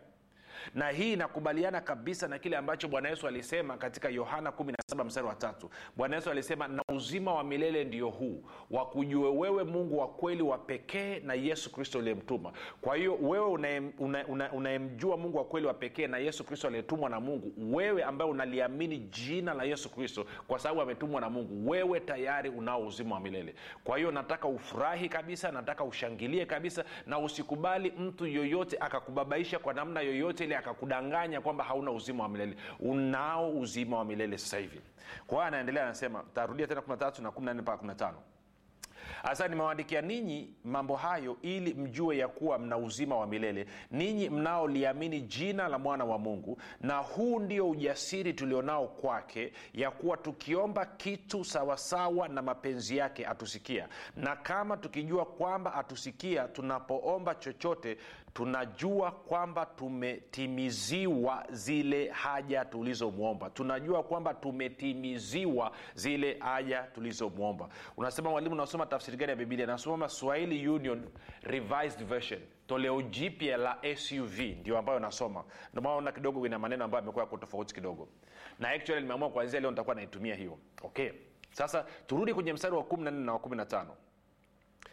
na 0.75 0.88
hii 0.90 1.12
inakubaliana 1.12 1.81
kabisa 1.81 2.28
na 2.28 2.38
kile 2.38 2.57
ambacho 2.57 2.88
bwana 2.88 3.09
yesu 3.09 3.26
alisema 3.28 3.76
katika 3.76 4.09
yohana 4.09 4.50
17 4.50 5.04
mstari 5.04 5.26
wa 5.26 5.35
tatu. 5.35 5.71
Bwana 5.97 6.16
yesu 6.16 6.31
alisema 6.31 6.69
na 6.69 6.83
uzima 6.95 7.35
wa 7.35 7.45
milele 7.45 7.85
ndio 7.85 8.09
huu 8.09 8.45
wakujue 8.71 9.31
wewe 9.31 9.64
mungu 9.64 9.99
wa 9.99 10.09
kweli 10.09 10.42
wa 10.42 10.59
pekee 10.59 11.21
na 11.21 11.35
yesu 11.35 11.73
kristo 11.73 11.99
uliyemtuma. 11.99 12.52
Kwa 12.81 12.97
hiyo 12.97 13.14
wewe 13.23 13.47
unayemjua 13.47 14.07
una, 14.07 14.26
una, 14.28 14.52
una 14.52 14.78
mungu 15.16 15.38
wa 15.38 15.45
kweli 15.45 15.66
wa 15.66 15.75
pekee 15.75 16.07
na 16.07 16.19
yesu 16.19 16.45
kristo 16.45 16.66
aliyetumwa 16.69 17.11
na 17.11 17.21
mungu 17.21 17.76
wewe 17.76 18.04
ambaye 18.04 18.31
unaliamini 18.31 18.99
jina 18.99 19.54
la 19.54 19.64
yesu 19.64 19.90
kristo 19.90 20.26
kwa 20.47 20.59
sababu 20.59 20.81
ametumwa 20.81 21.21
na 21.21 21.31
mungu 21.31 21.71
wewe 21.71 22.00
tayari 22.00 22.49
unao 22.50 22.87
uzima 22.87 23.14
wa 23.14 23.21
milele. 23.21 23.54
Kwa 23.85 23.99
hiyo 23.99 24.11
nataka 24.11 24.49
ufurahi 24.49 25.09
kabisa 25.09 25.52
nataka 25.52 25.85
ushangilie 25.85 26.47
kabisa 26.47 26.85
na 27.07 27.19
usikubali 27.19 27.90
mtu 27.90 28.26
yoyote 28.26 28.76
akakubabaisha 28.81 29.59
kwa 29.59 29.75
namna 29.75 30.00
yoyote 30.00 30.47
ile 30.52 30.59
akakudanganya 30.59 31.40
kwamba 31.40 31.64
hauna 31.64 31.90
uzima 31.90 32.23
wa 32.23 32.28
milele. 32.28 32.56
Unao 32.80 33.50
uzima 33.50 33.99
wa 33.99 34.04
milele 34.04 34.38
sasa 34.38 34.59
hivi. 34.59 34.80
Kwa 35.26 35.37
hiyo 35.37 35.47
anaendelea 35.47 35.82
anasema 35.85 36.25
tarudia 36.35 36.66
tena 36.66 36.80
13 36.80 37.23
na 37.23 37.28
14 37.30 37.54
mpaka 37.61 37.87
15 37.87 38.12
hasa 39.23 39.49
nimewaandikia 39.49 40.00
ninyi 40.02 40.54
mambo 40.64 40.97
hayo 40.97 41.37
ili 41.42 41.75
mjue 41.75 42.16
ya 42.18 42.28
kuwa 42.28 42.59
mna 42.59 42.76
uzima 42.76 43.16
wa 43.16 43.26
milele. 43.26 43.66
Ninyi 43.90 44.30
mnaoliamini 44.30 45.21
jina 45.21 45.68
la 45.68 45.78
mwana 45.78 46.04
wa 46.04 46.18
mungu 46.18 46.59
na 46.80 46.97
huu 46.99 47.40
ndio 47.40 47.71
ujasiri 47.71 48.32
tulionao 48.32 48.87
kwake 48.88 49.52
ya 49.75 49.90
kuwa 49.90 50.16
tukiomba 50.16 50.87
kitu 50.87 51.44
sawasawa 51.44 52.28
na 52.28 52.42
mapenzi 52.42 52.97
yake 52.97 53.26
atusikia. 53.26 53.88
Na 54.16 54.37
kama 54.37 54.76
tukijua 54.76 55.25
kwamba 55.25 55.75
atusikia 55.75 56.49
tunapoomba 56.49 57.35
chochote 57.35 57.99
tunajua 58.35 59.11
kwamba 59.12 59.67
tumetimiziwa 59.67 61.47
zile 61.51 62.09
haja 62.09 62.65
tulizomwomba. 62.65 63.51
Tunajua 63.51 64.03
kwamba 64.03 64.35
tumetimiziwa 64.35 65.73
zile 65.95 66.37
haja 66.39 66.83
tulizomwomba. 66.83 67.69
Unasema 67.97 68.31
mwalimu 68.31 68.55
unasoma 68.55 68.87
tafsiri 68.87 69.17
gani 69.17 69.31
ya 69.31 69.37
biblia? 69.37 69.67
Nasoma 69.67 70.09
swahili 70.09 70.69
union 70.69 71.09
revised 71.43 72.05
version. 72.07 72.41
Toleo 72.67 73.03
jipya 73.03 73.57
la 73.57 73.79
suv 73.97 74.41
ndio 74.41 74.79
ambayo 74.79 74.99
nasoma. 74.99 75.45
Ndomaona 75.73 76.12
kidogo 76.12 76.47
ina 76.47 76.59
maneno 76.59 76.85
ambayo 76.85 77.03
amekuwa 77.03 77.25
yako 77.25 77.37
tofauti 77.37 77.75
kidogo. 77.75 78.09
Na 78.59 78.69
actually 78.71 79.01
nimeamua 79.03 79.31
kuanzia 79.31 79.61
leo 79.61 79.71
nitakuwa 79.71 79.95
naitumia 79.97 80.35
hiyo. 80.35 80.59
Okay? 80.83 81.11
Sasa 81.51 81.87
turudi 82.07 82.35
kwenye 82.35 82.53
mstari 82.53 82.75
wa 82.75 82.83
14 82.83 83.11
na 83.11 83.33
wa 83.33 83.39
15 83.39 83.85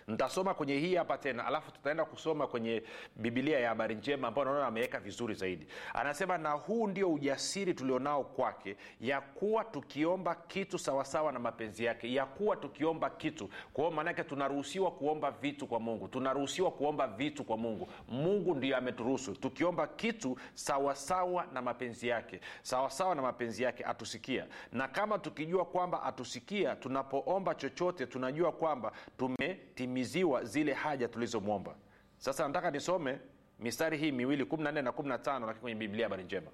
nitasoma 0.09 0.53
kwenye 0.53 0.77
hii 0.77 0.95
hapa 0.95 1.17
tena 1.17 1.45
alafu 1.45 1.71
tutaenda 1.71 2.05
kusoma 2.05 2.47
kwenye 2.47 2.83
bibilia 3.15 3.59
ya 3.59 3.69
habari 3.69 3.95
njema 3.95 4.27
ambayo 4.27 4.45
naona 4.45 4.67
ameweka 4.67 4.99
vizuri 4.99 5.33
zaidi. 5.33 5.67
Anasema 5.93 6.37
na 6.37 6.51
huu 6.51 6.87
ndio 6.87 7.13
ujasiri 7.13 7.73
tulionao 7.73 8.23
kwake 8.23 8.75
ya 9.01 9.21
kuwa 9.21 9.63
tukiomba 9.63 10.35
kitu 10.35 10.79
sawasawa 10.79 11.31
na 11.31 11.39
mapenzi 11.39 11.83
yake 11.85 12.13
ya 12.13 12.25
kuwa 12.25 12.55
tukiomba 12.55 13.09
kitu. 13.09 13.49
Kwa 13.73 13.91
maanake 13.91 14.23
tunaruhusiwa 14.23 14.91
kuomba 14.91 15.31
vitu 15.31 15.67
kwa 15.67 15.79
mungu 15.79 16.07
tunaruhusiwa 16.07 16.71
kuomba 16.71 17.07
vitu 17.07 17.43
kwa 17.43 17.57
mungu. 17.57 17.87
Mungu 18.07 18.55
ndio 18.55 18.77
ameturuhusu 18.77 19.35
tukiomba 19.35 19.87
kitu 19.87 20.37
sawasawa 20.53 21.45
na 21.53 21.61
mapenzi 21.61 22.07
yake 22.07 22.39
sawasawa 22.61 23.15
na 23.15 23.21
mapenzi 23.21 23.63
yake 23.63 23.83
atusikia 23.83 24.45
na 24.71 24.87
kama 24.87 25.19
tukijua 25.19 25.65
kwamba 25.65 26.03
atusikia 26.03 26.75
tunapoomba 26.75 27.55
chochote 27.55 28.05
tunajua 28.05 28.51
kwamba 28.51 28.91
tumetimiza 29.17 29.98
kutimiziwa 29.99 30.43
zile 30.43 30.73
haja 30.73 31.07
tulizomwomba. 31.07 31.75
Sasa 32.17 32.47
nataka 32.47 32.71
nisome 32.71 33.19
mistari 33.59 33.97
hii 33.97 34.11
miwili 34.11 34.43
14 34.43 34.81
na 34.81 34.91
15 34.91 35.39
lakini 35.39 35.61
kwenye 35.61 35.75
biblia 35.75 36.05
habari 36.05 36.23
njema. 36.23 36.51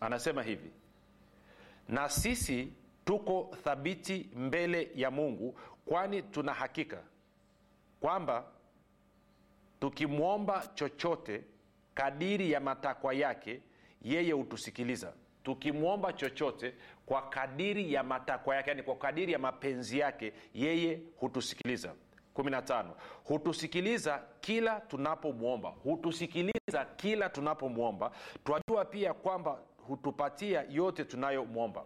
Anasema 0.00 0.42
hivi 0.42 0.70
na 1.88 2.08
sisi 2.08 2.72
tuko 3.04 3.56
thabiti 3.64 4.30
mbele 4.34 4.90
ya 4.94 5.10
mungu 5.10 5.58
kwani 5.86 6.22
tuna 6.22 6.52
hakika 6.52 7.02
kwamba 8.00 8.44
tukimwomba 9.80 10.68
chochote 10.74 11.44
kadiri 11.94 12.50
ya 12.52 12.60
matakwa 12.60 13.14
yake 13.14 13.60
yeye 14.02 14.32
hutusikiliza. 14.32 15.12
Tukimwomba 15.44 16.12
chochote 16.12 16.74
kwa 17.06 17.28
kadiri 17.28 17.92
ya 17.92 18.02
matakwa 18.02 18.56
yake 18.56 18.70
yani 18.70 18.82
kwa 18.82 18.96
kadiri 18.96 19.32
ya 19.32 19.38
mapenzi 19.38 19.98
yake 19.98 20.32
yeye 20.54 21.00
hutusikiliza 21.16 21.94
15 22.42 22.84
hutusikiliza 23.24 24.22
kila 24.40 24.80
tunapomwomba. 24.80 25.68
Hutusikiliza 25.68 26.84
kila 26.96 27.28
tunapomwomba. 27.28 28.10
Twajua 28.44 28.84
pia 28.84 29.14
kwamba 29.14 29.58
hutupatia 29.86 30.64
yote 30.70 31.04
tunayomwomba. 31.04 31.84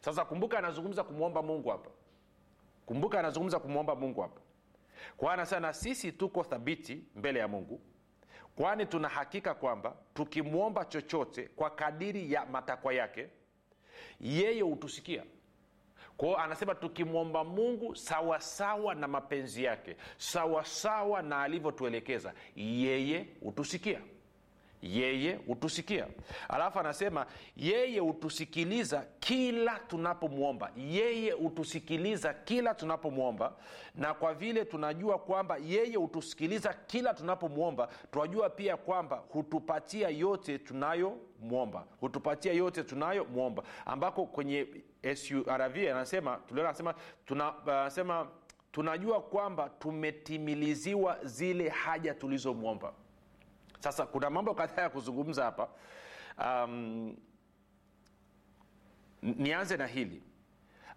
Sasa 0.00 0.24
kumbuka 0.24 0.58
anazungumza 0.58 1.04
kumwomba 1.04 1.42
mungu 1.42 1.68
hapa. 1.68 1.90
Kumbuka 2.86 3.18
anazungumza 3.18 3.58
kumwomba 3.58 3.94
mungu 3.94 4.20
hapa. 4.20 4.40
Kwa 5.16 5.32
anasema 5.32 5.60
na 5.60 5.72
sisi 5.72 6.12
tuko 6.12 6.42
thabiti 6.44 7.04
mbele 7.16 7.38
ya 7.38 7.48
mungu 7.48 7.80
kwani 8.56 8.86
tuna 8.86 9.08
hakika 9.08 9.54
kwamba 9.54 9.96
tukimwomba 10.14 10.84
chochote 10.84 11.48
kwa 11.56 11.70
kadiri 11.70 12.32
ya 12.32 12.46
matakwa 12.46 12.94
yake 12.94 13.28
yeye 14.20 14.60
hutusikia 14.62 15.24
kwao 16.22 16.38
anasema 16.38 16.74
tukimwomba 16.74 17.44
mungu 17.44 17.96
sawasawa 17.96 18.94
na 18.94 19.08
mapenzi 19.08 19.64
yake 19.64 19.96
sawasawa 20.16 21.22
na 21.22 21.42
alivyotuelekeza 21.42 22.32
yeye 22.56 23.26
hutusikia 23.40 24.00
yeye 24.82 25.34
hutusikia. 25.46 26.06
Alafu 26.48 26.78
anasema 26.80 27.26
yeye 27.56 27.98
hutusikiliza 28.00 29.06
kila 29.20 29.78
tunapomwomba. 29.78 30.70
Yeye 30.76 31.30
hutusikiliza 31.30 32.34
kila 32.34 32.74
tunapomwomba. 32.74 33.52
Na 33.94 34.14
kwa 34.14 34.34
vile 34.34 34.64
tunajua 34.64 35.18
kwamba 35.18 35.56
yeye 35.56 35.96
hutusikiliza 35.96 36.74
kila 36.86 37.14
tunapomwomba 37.14 37.88
tunajua 38.10 38.50
pia 38.50 38.76
kwamba 38.76 39.22
hutupatia 39.28 40.08
yote 40.08 40.58
tunayomwomba. 40.58 41.86
Hutupatia 42.00 42.52
yote 42.52 42.82
tunayomwomba. 42.84 43.62
Ambako 43.86 44.26
kwenye 44.26 44.66
surv 45.14 45.76
anasema 45.90 46.38
anasema 46.50 46.94
tunasema 47.26 48.20
uh, 48.22 48.28
tunajua 48.72 49.20
kwamba 49.20 49.68
tumetimiliziwa 49.68 51.18
zile 51.24 51.68
haja 51.68 52.14
tulizomwomba 52.14 52.92
sasa 53.82 54.06
kuna 54.06 54.30
mambo 54.30 54.54
kadhaa 54.54 54.82
ya 54.82 54.90
kuzungumza 54.90 55.44
hapa. 55.44 55.68
Um, 56.38 57.16
nianze 59.22 59.76
na 59.76 59.86
hili. 59.86 60.22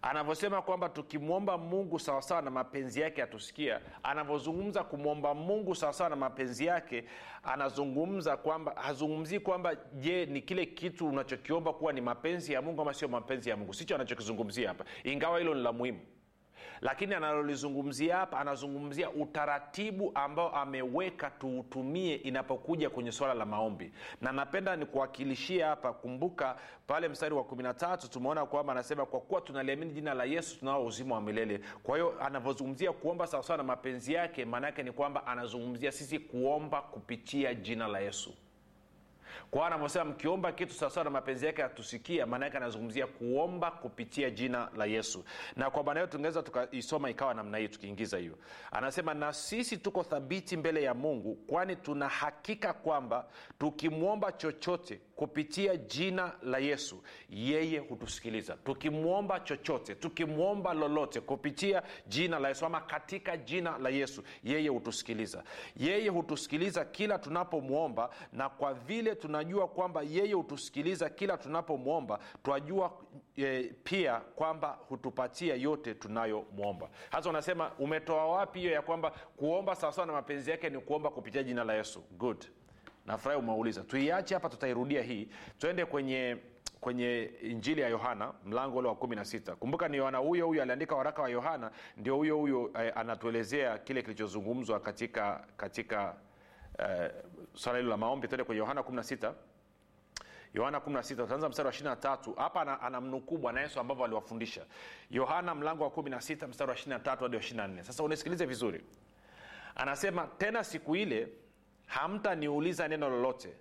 Anavyosema 0.02 0.62
kwamba 0.62 0.88
tukimwomba 0.88 1.58
mungu 1.58 1.98
sawasawa 2.00 2.42
na 2.42 2.50
mapenzi 2.50 3.00
yake 3.00 3.22
atusikia 3.22 3.80
anavyozungumza 4.02 4.84
kumwomba 4.84 5.34
mungu 5.34 5.74
sawasawa 5.74 6.10
na 6.10 6.16
mapenzi 6.16 6.66
yake 6.66 7.04
anazungumza 7.42 8.36
kwamba 8.36 8.72
hazungumzii 8.76 9.38
kwamba 9.40 9.74
je 9.92 10.26
ni 10.26 10.42
kile 10.42 10.66
kitu 10.66 11.08
unachokiomba 11.08 11.72
kuwa 11.72 11.92
ni 11.92 12.00
mapenzi 12.00 12.52
ya 12.52 12.62
mungu 12.62 12.82
ama 12.82 12.94
sio 12.94 13.08
mapenzi 13.08 13.50
ya 13.50 13.56
mungu? 13.56 13.74
Sicho 13.74 13.94
anachokizungumzia 13.94 14.68
hapa. 14.68 14.84
Ingawa 15.04 15.38
hilo 15.38 15.54
ni 15.54 15.62
la 15.62 15.72
muhimu 15.72 16.00
lakini 16.80 17.14
analolizungumzia 17.14 18.16
hapa 18.16 18.38
anazungumzia 18.40 19.10
utaratibu 19.10 20.12
ambao 20.14 20.50
ameweka 20.56 21.30
tuutumie 21.30 22.14
inapokuja 22.14 22.90
kwenye 22.90 23.12
swala 23.12 23.34
la 23.34 23.44
maombi. 23.46 23.92
Na 24.20 24.32
napenda 24.32 24.76
nikuwakilishia 24.76 25.66
hapa 25.66 25.92
kumbuka 25.92 26.56
pale 26.86 27.08
mstari 27.08 27.34
wa 27.34 27.42
13 27.42 28.08
tumeona 28.08 28.46
kwamba 28.46 28.72
anasema 28.72 29.06
kwa 29.06 29.20
kuwa 29.20 29.40
tunaliamini 29.40 29.92
jina 29.92 30.14
la 30.14 30.24
yesu 30.24 30.58
tunao 30.58 30.86
uzima 30.86 31.14
wa 31.14 31.20
milele. 31.20 31.60
Kwa 31.82 31.96
hiyo 31.96 32.14
anavyozungumzia 32.24 32.92
kuomba 32.92 33.26
sawasawa 33.26 33.56
na 33.56 33.62
mapenzi 33.62 34.12
yake 34.12 34.44
maanaake 34.44 34.82
ni 34.82 34.92
kwamba 34.92 35.26
anazungumzia 35.26 35.92
sisi 35.92 36.18
kuomba 36.18 36.82
kupitia 36.82 37.54
jina 37.54 37.88
la 37.88 38.00
yesu 38.00 38.34
kwa 39.50 39.66
anavyosema 39.66 40.04
mkiomba 40.04 40.52
kitu 40.52 40.74
sawasawa 40.74 41.04
na 41.04 41.10
mapenzi 41.10 41.46
yake 41.46 41.62
atusikia 41.64 42.26
maana 42.26 42.46
anazungumzia 42.46 43.06
kuomba 43.06 43.70
kupitia 43.70 44.30
jina 44.30 44.68
la 44.76 44.86
yesu. 44.86 45.24
Na 45.56 45.70
kwa 45.70 45.82
maana 45.84 46.00
hiyo 46.00 46.10
tungeweza 46.12 46.42
tukaisoma 46.42 47.10
ikawa 47.10 47.34
namna 47.34 47.58
hii 47.58 47.68
tukiingiza 47.68 48.18
hiyo. 48.18 48.38
Anasema 48.72 49.14
na 49.14 49.32
sisi 49.32 49.76
tuko 49.76 50.02
thabiti 50.02 50.56
mbele 50.56 50.82
ya 50.82 50.94
mungu 50.94 51.34
kwani 51.34 51.76
tuna 51.76 52.08
hakika 52.08 52.72
kwamba 52.72 53.26
tukimwomba 53.58 54.32
chochote 54.32 55.00
kupitia 55.16 55.76
jina 55.76 56.32
la 56.42 56.58
yesu 56.58 57.02
yeye 57.30 57.78
hutusikiliza. 57.78 58.56
Tukimwomba 58.64 59.40
chochote 59.40 59.94
tukimwomba 59.94 60.74
lolote 60.74 61.20
kupitia 61.20 61.82
jina 62.06 62.38
la 62.38 62.48
yesu 62.48 62.66
ama 62.66 62.80
katika 62.80 63.36
jina 63.36 63.78
la 63.78 63.88
yesu 63.88 64.22
yeye 64.44 64.68
hutusikiliza. 64.68 65.44
Yeye 65.76 66.08
hutusikiliza 66.08 66.84
kila 66.84 67.18
tunapomwomba 67.18 68.10
na 68.32 68.48
kwa 68.48 68.74
vile 68.74 69.14
tunajua 69.26 69.68
kwamba 69.68 70.02
yeye 70.02 70.32
hutusikiliza 70.32 71.10
kila 71.10 71.36
tunapomwomba. 71.36 72.18
Twajua 72.42 72.92
e, 73.36 73.72
pia 73.84 74.20
kwamba 74.20 74.78
hutupatia 74.88 75.54
yote 75.54 75.94
tunayomwomba. 75.94 76.88
Hasa 77.10 77.30
unasema 77.30 77.70
umetoa 77.78 78.26
wapi 78.26 78.58
hiyo 78.60 78.72
ya 78.72 78.82
kwamba 78.82 79.10
kuomba 79.36 79.74
sawasawa 79.74 80.06
na 80.06 80.12
mapenzi 80.12 80.50
yake 80.50 80.70
ni 80.70 80.78
kuomba 80.78 81.10
kupitia 81.10 81.42
jina 81.42 81.64
la 81.64 81.74
yesu? 81.74 82.02
Good. 82.18 82.44
Nafurahi 83.06 83.40
umeuliza. 83.40 83.80
Tuiache 83.82 84.34
hapa 84.34 84.48
tutairudia 84.48 85.02
hii. 85.02 85.28
Tuende 85.58 85.84
kwenye 85.84 86.36
kwenye 86.80 87.30
injili 87.42 87.80
ya 87.80 87.88
yohana 87.88 88.32
mlango 88.44 88.78
ule 88.78 88.88
wa 88.88 88.94
kumi 88.94 89.16
na 89.16 89.24
sita. 89.24 89.56
Kumbuka 89.56 89.88
ni 89.88 89.96
yohana 89.96 90.18
huyo 90.18 90.46
huyo 90.46 90.62
aliandika 90.62 90.94
waraka 90.96 91.22
wa 91.22 91.28
yohana 91.28 91.70
ndio 91.96 92.16
huyo 92.16 92.36
huyo 92.36 92.70
eh, 92.80 92.92
anatuelezea 92.96 93.78
kile 93.78 94.02
kilichozungumzwa 94.02 94.80
katika 94.80 95.44
katika 95.56 96.16
eh, 96.78 97.10
swala 97.54 97.78
hilo 97.78 97.90
la 97.90 97.96
maombi 97.96 98.28
tuende 98.28 98.44
kwenye 98.44 98.58
yohana 98.58 98.80
16 98.80 99.32
yohana 100.54 100.78
16 100.78 101.16
tutaanza 101.16 101.48
mstari 101.48 101.66
wa 101.66 101.72
23 101.94 102.34
hapa 102.36 102.80
anamnukuu 102.80 103.38
bwana 103.38 103.60
yesu 103.60 103.80
ambavyo 103.80 104.04
aliwafundisha. 104.04 104.64
Yohana 105.10 105.54
mlango 105.54 105.84
wa 105.84 105.90
16 105.90 106.46
mstari 106.48 106.70
wa 106.70 106.76
23 106.76 107.18
hadi 107.20 107.36
wa 107.36 107.42
24 107.42 107.82
sasa 107.82 108.02
unisikilize 108.02 108.46
vizuri. 108.46 108.84
Anasema 109.74 110.26
tena 110.38 110.64
siku 110.64 110.96
ile 110.96 111.28
hamtaniuliza 111.86 112.88
neno 112.88 113.10
lolote. 113.10 113.54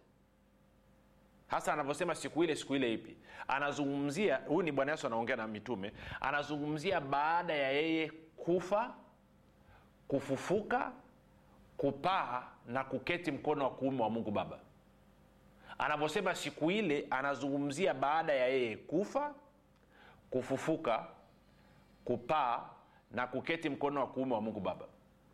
Hasa 1.48 1.74
anavyosema 1.74 2.16
siku 2.16 2.44
ile 2.44 2.56
siku 2.56 2.76
ile 2.76 2.94
ipi. 2.94 3.18
Anazungumzia 3.48 4.38
huyu 4.48 4.62
ni 4.62 4.72
bwana 4.72 4.92
yesu 4.92 5.08
anaongea 5.08 5.36
na 5.36 5.48
mitume. 5.48 5.94
Anazungumzia 6.22 7.02
baada 7.02 7.54
ya 7.54 7.72
yeye 7.72 8.12
kufa 8.38 8.94
kufufuka 10.08 10.92
kupaa 11.78 12.44
na 12.68 12.84
kuketi 12.84 13.32
mkono 13.32 13.64
wa 13.64 13.70
kuume 13.70 14.04
wa 14.04 14.10
mungu 14.10 14.32
baba. 14.32 14.60
Anavyosema 15.78 16.36
siku 16.36 16.72
ile 16.72 17.08
anazungumzia 17.10 17.94
baada 17.94 18.34
ya 18.34 18.48
yeye 18.48 18.78
kufa 18.78 19.34
kufufuka 20.30 21.06
kupaa 22.06 22.62
na 23.12 23.28
kuketi 23.28 23.70
mkono 23.70 24.00
wa 24.00 24.08
kuume 24.08 24.34
wa 24.34 24.42
mungu 24.42 24.60
baba. 24.60 24.86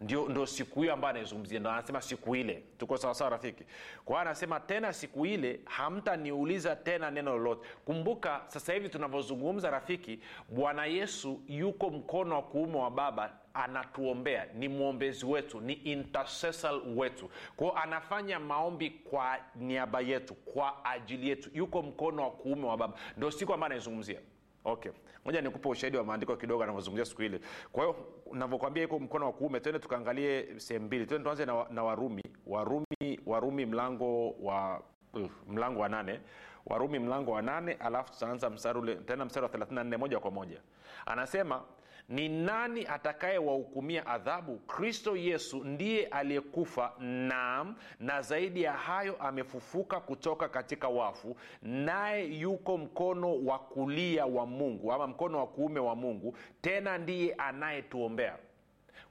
Ndio, 0.02 0.30
ndio 0.30 0.46
siku 0.46 0.82
hiyo 0.82 0.94
ambayo 0.94 1.10
anaizungumzia. 1.10 1.60
Ndo 1.60 1.70
anasema 1.72 2.02
siku 2.02 2.36
ile. 2.36 2.64
Tuko 2.78 2.98
sawasawa 2.98 3.30
rafiki? 3.30 3.64
Kwa 4.06 4.16
hiyo 4.16 4.20
anasema 4.22 4.60
tena 4.60 4.94
siku 4.94 5.26
ile 5.26 5.60
hamtaniuliza 5.66 6.76
tena 6.76 7.12
neno 7.12 7.32
lolote. 7.32 7.68
Kumbuka 7.86 8.42
sasa 8.48 8.74
hivi 8.74 8.90
tunavyozungumza 8.90 9.70
rafiki 9.70 10.20
bwana 10.50 10.86
yesu 10.86 11.42
yuko 11.48 11.90
mkono 11.90 12.36
wa 12.36 12.42
kuume 12.42 12.78
wa 12.78 12.92
baba 12.92 13.34
anatuombea 13.54 14.46
ni 14.54 14.68
mwombezi 14.68 15.26
wetu 15.26 15.62
ni 15.62 15.74
intercessor 15.74 16.82
wetu. 16.96 17.30
Kwao 17.56 17.78
anafanya 17.78 18.40
maombi 18.40 18.90
kwa 18.90 19.38
niaba 19.56 20.02
yetu 20.02 20.34
kwa 20.36 20.86
ajili 20.86 21.30
yetu. 21.30 21.50
Yuko 21.54 21.82
mkono 21.82 22.24
wa 22.24 22.32
kuume 22.32 22.66
wa 22.68 22.78
baba. 22.78 22.94
Ndo 23.18 23.32
siku 23.32 23.54
ambayo 23.54 23.66
anaizungumzia. 23.66 24.20
Okay. 24.66 24.92
Moja 25.26 25.42
nikupa 25.42 25.70
ushahidi 25.70 25.98
wa 25.98 26.04
maandiko 26.04 26.36
kidogo 26.36 26.64
anavyozungumzia 26.64 27.06
siku 27.06 27.24
ile. 27.24 27.40
Kwa 27.72 27.84
hiyo 27.84 27.96
navyokwambia 28.34 28.84
iko 28.84 29.00
mkono 29.00 29.26
wa 29.26 29.34
kuume 29.34 29.60
twende 29.60 29.80
tukaangalie 29.80 30.60
sehemu 30.60 30.86
mbili. 30.86 31.06
Twende 31.06 31.24
tuanze 31.24 31.46
na, 31.46 31.66
na 31.70 31.84
warumi. 31.84 32.24
Warumi 32.48 33.20
warumi 33.26 33.66
mlango 33.66 34.30
wa 34.32 34.82
uh, 35.14 35.30
mlango 35.48 35.80
wa 35.80 35.90
nane. 35.90 36.20
Warumi 36.66 37.00
mlango 37.00 37.32
wa 37.32 37.42
nane 37.42 37.74
alafu 37.74 38.12
tutaanza 38.14 38.50
mstari 38.50 38.80
ule 38.80 38.96
tena 38.96 39.26
mstari 39.26 39.46
wa 39.46 39.52
34 39.52 39.98
moja 39.98 40.20
kwa 40.20 40.32
moja. 40.32 40.62
Anasema 41.06 41.62
ni 42.10 42.30
nani 42.30 42.86
atakayewahukumia 42.88 44.06
adhabu? 44.08 44.56
Kristo 44.58 45.16
yesu 45.18 45.64
ndiye 45.64 46.06
aliyekufa. 46.06 46.94
Naam 47.00 47.76
na 48.00 48.22
zaidi 48.22 48.62
ya 48.64 48.74
hayo 48.74 49.16
amefufuka 49.20 50.00
kutoka 50.00 50.50
katika 50.50 50.88
wafu 50.90 51.36
naye 51.62 52.26
yuko 52.40 52.78
mkono 52.78 53.46
wa 53.46 53.60
kulia 53.60 54.26
wa 54.26 54.46
mungu 54.46 54.94
ama 54.94 55.08
mkono 55.08 55.38
wa 55.40 55.48
kuume 55.48 55.80
wa 55.80 55.96
mungu 55.96 56.38
tena 56.62 56.98
ndiye 56.98 57.34
anayetuombea 57.34 58.38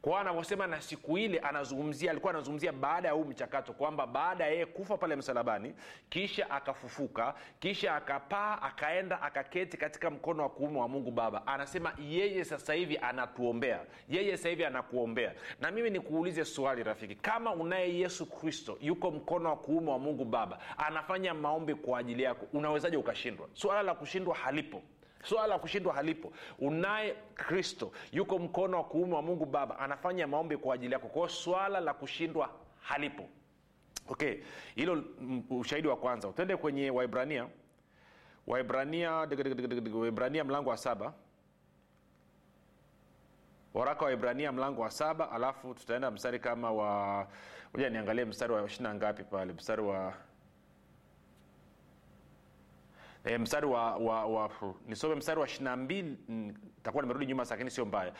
kwao 0.02 0.18
anavyosema 0.18 0.66
na 0.66 0.80
siku 0.80 1.18
ile 1.18 1.38
anazungumzia 1.38 2.10
alikuwa 2.10 2.32
anazungumzia 2.32 2.72
baada 2.72 3.08
ya 3.08 3.14
huu 3.14 3.24
mchakato 3.24 3.72
kwamba 3.72 4.06
baada 4.06 4.44
ya 4.44 4.50
yeye 4.50 4.66
kufa 4.66 4.96
pale 4.96 5.16
msalabani 5.16 5.74
kisha 6.08 6.50
akafufuka 6.50 7.34
kisha 7.58 7.94
akapaa 7.96 8.58
akaenda 8.62 9.22
akaketi 9.22 9.76
katika 9.76 10.10
mkono 10.10 10.42
wa 10.42 10.48
kuume 10.48 10.78
wa 10.80 10.88
mungu 10.88 11.10
baba. 11.10 11.46
Anasema 11.46 11.92
yeye 12.08 12.44
sasa 12.44 12.74
hivi 12.74 12.98
anatuombea 12.98 13.80
yeye 14.08 14.36
sasa 14.36 14.48
hivi 14.48 14.64
anakuombea. 14.64 15.34
Na 15.60 15.70
mimi 15.70 15.90
nikuulize 15.90 16.44
swali 16.44 16.82
rafiki 16.82 17.14
kama 17.14 17.54
unaye 17.54 17.98
yesu 17.98 18.26
kristo 18.26 18.78
yuko 18.80 19.10
mkono 19.10 19.48
wa 19.48 19.56
kuume 19.56 19.90
wa 19.90 19.98
mungu 19.98 20.24
baba 20.24 20.58
anafanya 20.78 21.34
maombi 21.34 21.74
kwa 21.74 21.98
ajili 21.98 22.22
yako 22.22 22.46
unawezaje 22.52 22.96
ukashindwa? 22.96 23.48
Suala 23.52 23.82
la 23.82 23.94
kushindwa 23.94 24.34
halipo 24.34 24.82
swala 25.22 25.46
la 25.46 25.58
kushindwa 25.58 25.94
halipo. 25.94 26.32
Unaye 26.58 27.14
kristo 27.34 27.92
yuko 28.12 28.38
mkono 28.38 28.76
wa 28.76 28.84
kuume 28.84 29.14
wa 29.14 29.22
mungu 29.22 29.46
baba 29.46 29.78
anafanya 29.78 30.26
maombi 30.26 30.56
kwa 30.56 30.74
ajili 30.74 30.92
yako. 30.92 31.08
Kwao 31.08 31.28
swala 31.28 31.80
la 31.80 31.94
kushindwa 31.94 32.50
halipo. 32.80 33.28
Okay 34.08 34.34
hilo 34.74 35.04
ushahidi 35.50 35.88
wa 35.88 35.96
kwanza. 35.96 36.28
Utende 36.28 36.56
kwenye 36.56 36.90
waibrania. 36.90 37.46
Waibrania 38.46 39.10
waibrania 39.92 40.44
mlango 40.44 40.70
wa 40.70 40.76
saba. 40.76 41.12
Waraka 43.74 44.04
wa 44.04 44.12
ibrania 44.12 44.52
mlango 44.52 44.82
wa 44.82 44.90
saba 44.90 45.30
alafu 45.30 45.74
tutaenda 45.74 46.10
mstari 46.10 46.38
kama 46.38 46.72
wa 46.72 47.26
moja 47.74 47.90
niangalie 47.90 48.24
mstari 48.24 48.52
wa 48.52 48.64
ishina 48.64 48.94
ngapi 48.94 49.24
pale 49.24 49.52
mstari 49.52 49.82
wa 49.82 50.14
e, 53.30 53.38
mstari 53.38 53.66
wa, 53.66 53.96
wa, 53.96 54.26
wa 54.26 54.50
nisome 54.86 55.14
mstari 55.14 55.40
wa 55.40 55.46
ishirina 55.46 55.76
mbili 55.76 56.18
takuwa 56.82 57.02
nimerudi 57.02 57.26
nyuma 57.26 57.46
lakini 57.50 57.70
sio 57.70 57.84
mbaya. 57.84 58.12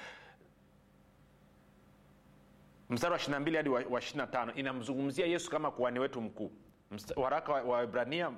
Mstari 2.90 3.12
wa 3.12 3.18
ishirina 3.18 3.40
mbili 3.40 3.57
hadi 3.57 3.68
wa, 3.68 3.83
wa 3.90 4.01
ishirina 4.01 4.27
tano 4.27 4.55
inamzungumzia 4.55 5.27
yesu 5.27 5.51
kama 5.51 5.70
kuhani 5.70 5.99
wetu 5.99 6.20
mkuu 6.20 6.53
waraka 7.16 7.53
wa 7.53 7.62
Waebrania 7.62 8.29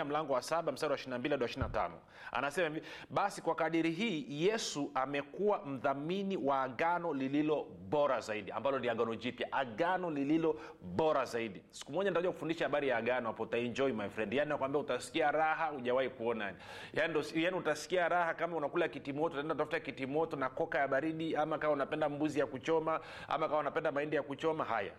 wa 0.00 0.04
mlango 0.04 0.32
wa 0.32 0.42
saba 0.42 0.72
mstari 0.72 0.92
wa 0.92 0.98
22 0.98 1.30
hadi 1.30 1.44
25 1.44 1.90
anasema 2.32 2.68
hivi 2.68 2.82
basi 3.10 3.42
kwa 3.42 3.54
kadiri 3.54 3.90
hii 3.90 4.26
yesu 4.46 4.90
amekuwa 4.94 5.66
mdhamini 5.66 6.36
wa 6.36 6.62
agano 6.62 7.14
lililo 7.14 7.66
bora 7.88 8.20
zaidi 8.20 8.52
ambalo 8.52 8.78
ni 8.78 8.88
agano 8.88 9.14
jipya 9.14 9.52
agano 9.52 10.10
lililo 10.10 10.60
bora 10.82 11.24
zaidi. 11.24 11.62
Siku 11.70 11.92
moja 11.92 12.10
nitakuja 12.10 12.32
kufundisha 12.32 12.64
habari 12.64 12.88
ya 12.88 12.96
agano 12.96 13.26
hapo 13.26 13.42
utaenjoy 13.42 13.92
my 13.92 14.08
friend. 14.08 14.32
Yani 14.32 14.48
nakwambia 14.48 14.80
utasikia 14.80 15.30
raha 15.32 15.66
hujawahi 15.66 16.08
kuona. 16.10 16.52
Yani, 16.92 17.24
yani 17.34 17.56
utasikia 17.56 18.08
raha 18.08 18.34
kama 18.34 18.56
unakula 18.56 18.88
kitimoto 18.88 19.32
utaenda 19.34 19.54
tafuta 19.54 19.80
kitimoto 19.80 20.36
na 20.36 20.48
koka 20.48 20.78
ya 20.78 20.88
baridi 20.88 21.36
ama 21.36 21.58
kama 21.58 21.72
unapenda 21.72 22.08
mbuzi 22.08 22.40
ya 22.40 22.46
kuchoma 22.46 23.00
ama 23.28 23.48
kama 23.48 23.60
unapenda 23.60 23.92
mahindi 23.92 24.16
ya 24.16 24.22
kuchoma 24.22 24.64
haya. 24.64 24.92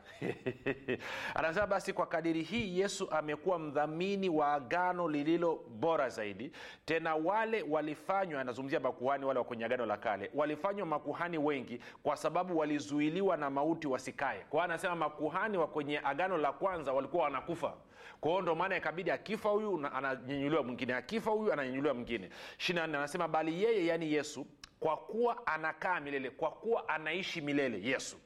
Anasema 1.36 1.68
basi 1.68 1.94
kwa 1.94 2.06
kadiri 2.06 2.44
hii 2.44 2.80
yesu 2.80 2.97
yesu 2.98 3.12
amekuwa 3.12 3.60
mdhamini 3.60 4.30
wa 4.30 4.54
agano 4.54 5.08
lililo 5.10 5.56
bora 5.70 6.10
zaidi. 6.10 6.52
Tena 6.86 7.16
wale 7.16 7.62
walifanywa 7.70 8.42
anazungumzia 8.42 8.80
makuhani 8.80 9.26
wale 9.26 9.40
wa 9.40 9.46
kwenye 9.46 9.66
agano 9.66 9.86
la 9.86 9.98
kale 9.98 10.32
walifanywa 10.34 10.86
makuhani 10.86 11.38
wengi 11.38 11.80
kwa 12.04 12.16
sababu 12.16 12.58
walizuiliwa 12.58 13.38
na 13.38 13.50
mauti 13.50 13.88
wasikae. 13.88 14.46
Kwa 14.50 14.64
anasema 14.64 14.96
makuhani 14.96 15.58
wa 15.58 15.68
kwenye 15.68 16.00
agano 16.00 16.38
la 16.38 16.52
kwanza 16.54 16.94
walikuwa 16.94 17.24
wanakufa. 17.24 17.74
Kwao 18.22 18.42
ndo 18.42 18.56
maana 18.56 18.78
ikabidi 18.78 19.12
akifa 19.12 19.50
huyu 19.50 19.88
ananyenyuliwa 19.94 20.64
mwingine 20.64 20.94
akifa 20.94 21.32
huyu 21.32 21.54
ananyenyuliwa 21.54 21.94
mwingine. 21.94 22.30
Ishiri 22.60 22.80
anasema 22.80 23.28
bali 23.28 23.64
yeye 23.64 23.86
yani 23.86 24.14
yesu 24.14 24.46
kwa 24.80 24.98
kuwa 24.98 25.48
anakaa 25.48 26.00
milele 26.00 26.30
kwa 26.30 26.52
kuwa 26.52 26.90
anaishi 26.90 27.42
milele 27.42 27.82
yesu 27.90 28.18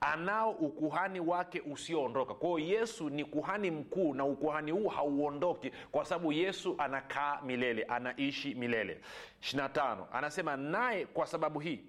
anao 0.00 0.50
ukuhani 0.50 1.20
wake 1.20 1.60
usioondoka. 1.60 2.34
Kwao 2.34 2.58
yesu 2.58 3.10
ni 3.10 3.24
kuhani 3.24 3.70
mkuu 3.70 4.14
na 4.14 4.24
ukuhani 4.24 4.70
huu 4.70 4.88
hauondoki 4.88 5.72
kwa 5.92 6.04
sababu 6.04 6.32
yesu 6.32 6.74
anakaa 6.78 7.40
milele 7.42 7.82
anaishi 7.82 8.54
milele. 8.54 9.00
25 9.42 9.96
anasema 10.12 10.56
naye 10.56 11.06
kwa 11.06 11.26
sababu 11.26 11.60
hii 11.60 11.80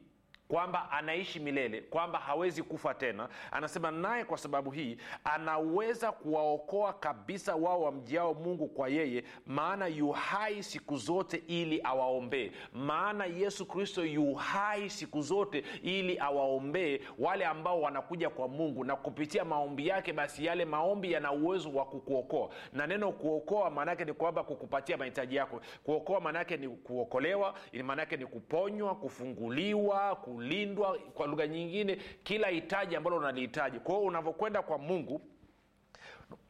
kwamba 0.52 0.92
anaishi 0.92 1.40
milele 1.40 1.82
kwamba 1.82 2.20
hawezi 2.20 2.64
kufa 2.64 2.94
tena. 2.94 3.30
Anasema 3.52 3.92
naye 3.92 4.26
kwa 4.26 4.38
sababu 4.38 4.72
hii 4.72 4.98
anaweza 5.24 6.12
kuwaokoa 6.12 6.94
kabisa 6.94 7.56
wao 7.56 7.82
wamjiao 7.82 8.34
mungu 8.34 8.68
kwa 8.68 8.90
yeye 8.90 9.24
maana 9.46 9.88
yuhai 9.88 10.64
siku 10.64 10.98
zote 10.98 11.44
ili 11.48 11.82
awaombee. 11.84 12.52
Maana 12.74 13.26
yesu 13.26 13.66
kristo 13.66 14.06
yuhai 14.06 14.90
siku 14.90 15.22
zote 15.22 15.64
ili 15.84 16.20
awaombee 16.20 17.00
wale 17.20 17.46
ambao 17.46 17.82
wanakuja 17.82 18.30
kwa 18.30 18.48
mungu 18.48 18.84
na 18.84 18.96
kupitia 18.96 19.46
maombi 19.46 19.88
yake 19.88 20.14
basi 20.14 20.46
yale 20.46 20.66
maombi 20.66 21.12
yana 21.12 21.32
uwezo 21.32 21.70
wa 21.74 21.86
kukuokoa. 21.86 22.50
Na 22.74 22.88
neno 22.88 23.12
kuokoa 23.12 23.70
maanaake 23.70 24.06
ni 24.06 24.14
kwamba 24.14 24.44
kukupatia 24.44 24.98
mahitaji 24.98 25.36
yako. 25.36 25.62
Kuokoa 25.84 26.20
maanaake 26.22 26.58
ni 26.58 26.70
kuokolewa 26.70 27.54
maanaake 27.84 28.18
ni 28.18 28.26
kuponywa 28.26 28.96
kufunguliwa 28.96 30.16
kulindwa 30.42 30.98
kwa 31.14 31.28
lugha 31.28 31.48
nyingine 31.48 31.96
kila 32.24 32.48
hitaji 32.48 32.96
ambalo 32.96 33.18
unalihitaji. 33.18 33.80
Kwa 33.80 34.00
unavyokwenda 34.00 34.62
kwa 34.62 34.78
mungu 34.78 35.22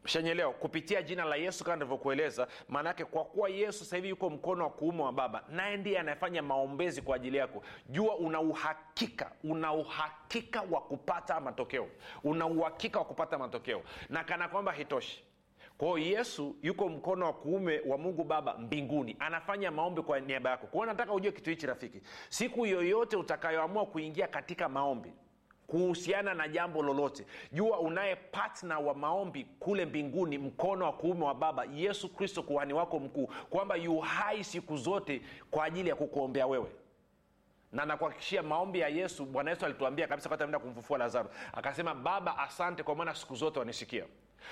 shanyelewa 0.06 0.52
kupitia 0.52 1.02
jina 1.02 1.24
la 1.24 1.36
yesu 1.36 1.64
kama 1.64 1.76
nilivyokueleza 1.76 2.48
maanaake 2.68 3.04
kwa 3.04 3.24
kuwa 3.24 3.48
yesu 3.48 3.78
sasa 3.84 3.96
hivi 3.96 4.08
yuko 4.08 4.30
mkono 4.30 4.64
wa 4.64 4.70
kuume 4.70 5.02
wa 5.02 5.12
baba 5.12 5.44
naye 5.48 5.76
ndiye 5.76 5.98
anayefanya 5.98 6.42
maombezi 6.42 7.02
kwa 7.02 7.16
ajili 7.16 7.36
yako. 7.36 7.62
Jua 7.88 8.16
una 8.16 8.40
uhakika 8.40 9.32
una 9.44 9.72
uhakika 9.72 10.62
wa 10.70 10.80
kupata 10.80 11.40
matokeo. 11.40 11.88
Una 12.24 12.46
uhakika 12.46 12.98
wa 12.98 13.04
kupata 13.04 13.38
matokeo. 13.38 13.82
Na 14.08 14.24
kana 14.24 14.48
kwamba 14.48 14.72
hitoshi 14.72 15.24
kwao 15.82 15.98
yesu 15.98 16.56
yuko 16.62 16.88
mkono 16.88 17.26
wa 17.26 17.32
kuume 17.32 17.80
wa 17.86 17.98
mungu 17.98 18.24
baba 18.24 18.58
mbinguni. 18.58 19.16
Anafanya 19.18 19.70
maombi 19.70 20.02
kwa 20.02 20.20
niaba 20.20 20.50
yako. 20.50 20.66
Kwao 20.66 20.86
nataka 20.86 21.12
ujue 21.12 21.32
kitu 21.32 21.50
hichi 21.50 21.66
rafiki. 21.66 22.00
Siku 22.28 22.66
yoyote 22.66 23.16
utakayoamua 23.16 23.86
kuingia 23.86 24.28
katika 24.28 24.68
maombi 24.68 25.12
kuhusiana 25.66 26.34
na 26.34 26.48
jambo 26.48 26.82
lolote 26.82 27.26
jua 27.52 27.80
unaye 27.80 28.16
patna 28.16 28.78
wa 28.78 28.94
maombi 28.94 29.44
kule 29.58 29.84
mbinguni 29.84 30.38
mkono 30.38 30.84
wa 30.84 30.92
kuume 30.92 31.24
wa 31.24 31.34
baba 31.34 31.64
yesu 31.74 32.08
kristo 32.14 32.42
kuhani 32.42 32.72
wako 32.72 32.98
mkuu 32.98 33.26
kwamba 33.50 33.76
yu 33.76 33.98
hai 33.98 34.44
siku 34.44 34.76
zote 34.76 35.22
kwa 35.50 35.64
ajili 35.64 35.88
ya 35.88 35.94
kukuombea 35.96 36.46
wewe 36.46 36.66
na 37.72 37.84
nakuhakikishia 37.84 38.42
maombi 38.42 38.78
ya 38.80 38.88
yesu 38.88 39.24
bwana 39.26 39.50
yesu 39.50 39.64
alituambia 39.64 40.06
kabisa 40.06 40.30
wakati 40.30 40.52
kumfufua 40.58 40.98
lazaro. 40.98 41.30
Akasema 41.52 41.94
baba 41.94 42.38
asante 42.38 42.82
kwa 42.82 42.94
maana 42.96 43.14
siku 43.14 43.34
zote 43.34 43.58
wanisikia. 43.58 44.04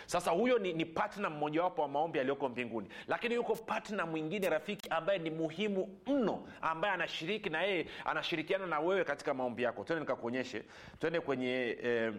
Sasa 0.06 0.30
huyo 0.30 0.58
ni, 0.58 0.72
ni 0.72 0.84
patna 0.84 1.30
mmojawapo 1.30 1.82
wa 1.82 1.88
maombi 1.88 2.20
aliyoko 2.20 2.48
mbinguni. 2.48 2.88
Lakini 3.08 3.34
yuko 3.34 3.54
patna 3.54 4.06
mwingine 4.06 4.48
rafiki 4.48 4.88
ambaye 4.88 5.18
ni 5.18 5.30
muhimu 5.30 6.00
mno 6.06 6.48
ambaye 6.62 6.94
anashiriki 6.94 7.50
na 7.50 7.62
yeye 7.62 7.86
anashirikiana 8.04 8.66
na 8.66 8.80
wewe 8.80 9.04
katika 9.04 9.34
maombi 9.34 9.62
yako. 9.62 9.84
Twende 9.84 10.00
nikakuonyeshe. 10.00 10.64
Twende 10.98 11.20
kwenye 11.20 11.78
eh, 11.82 12.12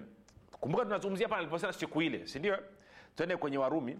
kumbuka 0.51 0.83
tunazungumzia 0.83 1.27
hapa 1.27 1.37
aliposema 1.37 1.73
siku 1.73 2.01
ile 2.01 2.27
sindio 2.27 2.57
twende 3.15 3.37
kwenye 3.37 3.57
warumi. 3.57 3.97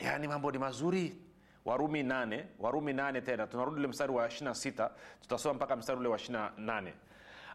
Yaani 0.00 0.28
mambo 0.28 0.50
ni 0.52 0.58
mazuri 0.58 1.16
warumi 1.64 2.02
nane 2.02 2.46
warumi 2.58 2.92
nane 2.92 3.20
tena. 3.20 3.46
Tunarudi 3.46 3.78
ule 3.78 3.88
mstari 3.88 4.12
wa 4.12 4.26
26 4.26 4.90
tutasoma 5.20 5.54
mpaka 5.54 5.76
mstari 5.76 5.98
ule 5.98 6.08
wa 6.08 6.16
28 6.16 6.92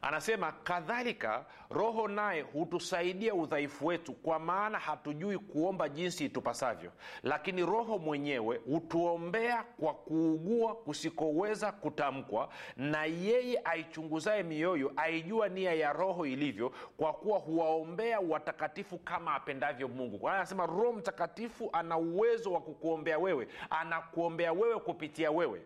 anasema 0.02 0.52
kadhalika 0.52 1.46
roho 1.70 2.08
naye 2.08 2.42
hutusaidia 2.42 3.34
udhaifu 3.34 3.86
wetu 3.86 4.14
kwa 4.14 4.40
maana 4.40 4.80
hatujui 4.80 5.38
kuomba 5.38 5.90
jinsi 5.90 6.26
itupasavyo. 6.26 6.92
Lakini 7.24 7.66
roho 7.66 7.98
mwenyewe 7.98 8.58
hutuombea 8.58 9.64
kwa 9.64 9.94
kuugua 9.94 10.76
kusikoweza 10.76 11.72
kutamkwa 11.72 12.50
na 12.78 13.06
yeye 13.06 13.62
aichunguzaye 13.64 14.44
mioyo 14.44 14.92
aijua 14.96 15.50
nia 15.50 15.74
ya 15.74 15.94
roho 15.94 16.26
ilivyo 16.26 16.72
kwa 16.98 17.14
kuwa 17.14 17.40
huwaombea 17.40 18.20
watakatifu 18.20 18.98
kama 18.98 19.36
apendavyo 19.36 19.88
mungu. 19.88 20.30
Anasema 20.30 20.66
roho 20.66 20.94
mtakatifu 20.94 21.70
ana 21.74 21.98
uwezo 21.98 22.52
wa 22.54 22.62
kukuombea 22.62 23.20
wewe 23.20 23.48
anakuombea 23.70 24.54
wewe 24.54 24.80
kupitia 24.80 25.32
wewe 25.32 25.62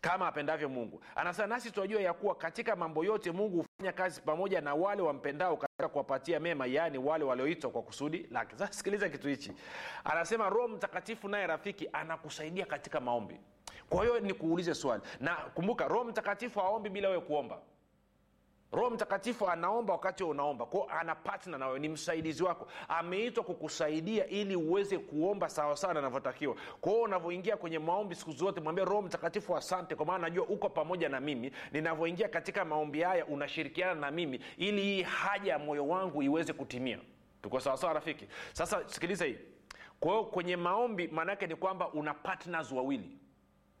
kama 0.00 0.28
apendavyo 0.28 0.68
mungu. 0.68 1.00
Anasema 1.16 1.46
nasi 1.48 1.70
tunajua 1.70 2.00
ya 2.00 2.12
kuwa 2.12 2.34
katika 2.34 2.76
mambo 2.76 3.04
yote 3.04 3.30
mungu 3.32 3.56
hufanya 3.56 3.92
kazi 3.92 4.20
pamoja 4.20 4.60
na 4.60 4.74
wale 4.74 5.02
wampendao 5.02 5.56
katika 5.56 5.88
kuwapatia 5.88 6.40
mema 6.40 6.66
yaani 6.66 6.98
wale 6.98 7.24
walioitwa 7.24 7.70
kwa 7.70 7.82
kusudi 7.82 8.26
lake. 8.30 8.56
Sasa 8.56 8.72
sikiliza 8.72 9.08
kitu 9.08 9.28
hichi. 9.28 9.52
Anasema 10.04 10.48
roho 10.48 10.68
mtakatifu 10.68 11.28
naye 11.28 11.46
rafiki 11.46 11.88
anakusaidia 11.92 12.66
katika 12.66 13.00
maombi. 13.00 13.40
Kwa 13.90 14.02
hiyo 14.04 14.20
nikuulize 14.20 14.74
swali. 14.74 15.02
Na 15.20 15.34
kumbuka 15.34 15.88
roho 15.88 16.04
mtakatifu 16.04 16.60
haombi 16.60 16.88
bila 16.88 17.08
wewe 17.08 17.20
kuomba 17.20 17.58
roho 18.72 18.90
mtakatifu 18.90 19.48
anaomba 19.48 19.92
wakati 19.92 20.24
unaomba. 20.24 20.66
Kwao 20.66 20.88
ana 21.00 21.14
patna 21.14 21.58
nawe 21.58 21.78
ni 21.78 21.88
msaidizi 21.88 22.42
wako. 22.42 22.68
Ameitwa 22.88 23.44
kukusaidia 23.44 24.26
ili 24.26 24.56
uweze 24.56 24.98
kuomba 24.98 25.48
sawasawa 25.48 25.94
na 25.94 26.00
anavyotakiwa 26.00 26.56
kwao 26.80 27.00
unavyoingia 27.00 27.56
kwenye 27.56 27.78
maombi 27.78 28.14
siku 28.14 28.32
zote 28.32 28.60
mwambie 28.60 28.84
roho 28.84 29.02
mtakatifu 29.02 29.56
asante 29.56 29.94
kwa 29.94 30.06
maana 30.06 30.18
najua 30.18 30.46
uko 30.46 30.68
pamoja 30.68 31.08
na 31.08 31.20
mimi. 31.20 31.52
Ninavyoingia 31.72 32.28
katika 32.28 32.64
maombi 32.64 33.00
haya 33.02 33.26
unashirikiana 33.26 33.94
na 33.94 34.10
mimi 34.10 34.40
ili 34.56 34.82
hii 34.82 35.02
haja 35.02 35.52
ya 35.52 35.58
moyo 35.58 35.88
wangu 35.88 36.22
iweze 36.22 36.52
kutimia. 36.52 36.98
Tuko 37.42 37.60
sawasawa 37.60 37.92
rafiki? 37.92 38.26
Sasa 38.52 38.82
sikiliza 38.88 39.24
hii. 39.24 39.38
Kwa 40.00 40.10
hiyo 40.12 40.24
kwenye 40.24 40.56
maombi 40.56 41.08
maanaake 41.08 41.46
ni 41.46 41.54
kwamba 41.56 41.88
una 41.88 42.14
partners 42.14 42.72
wawili 42.72 43.10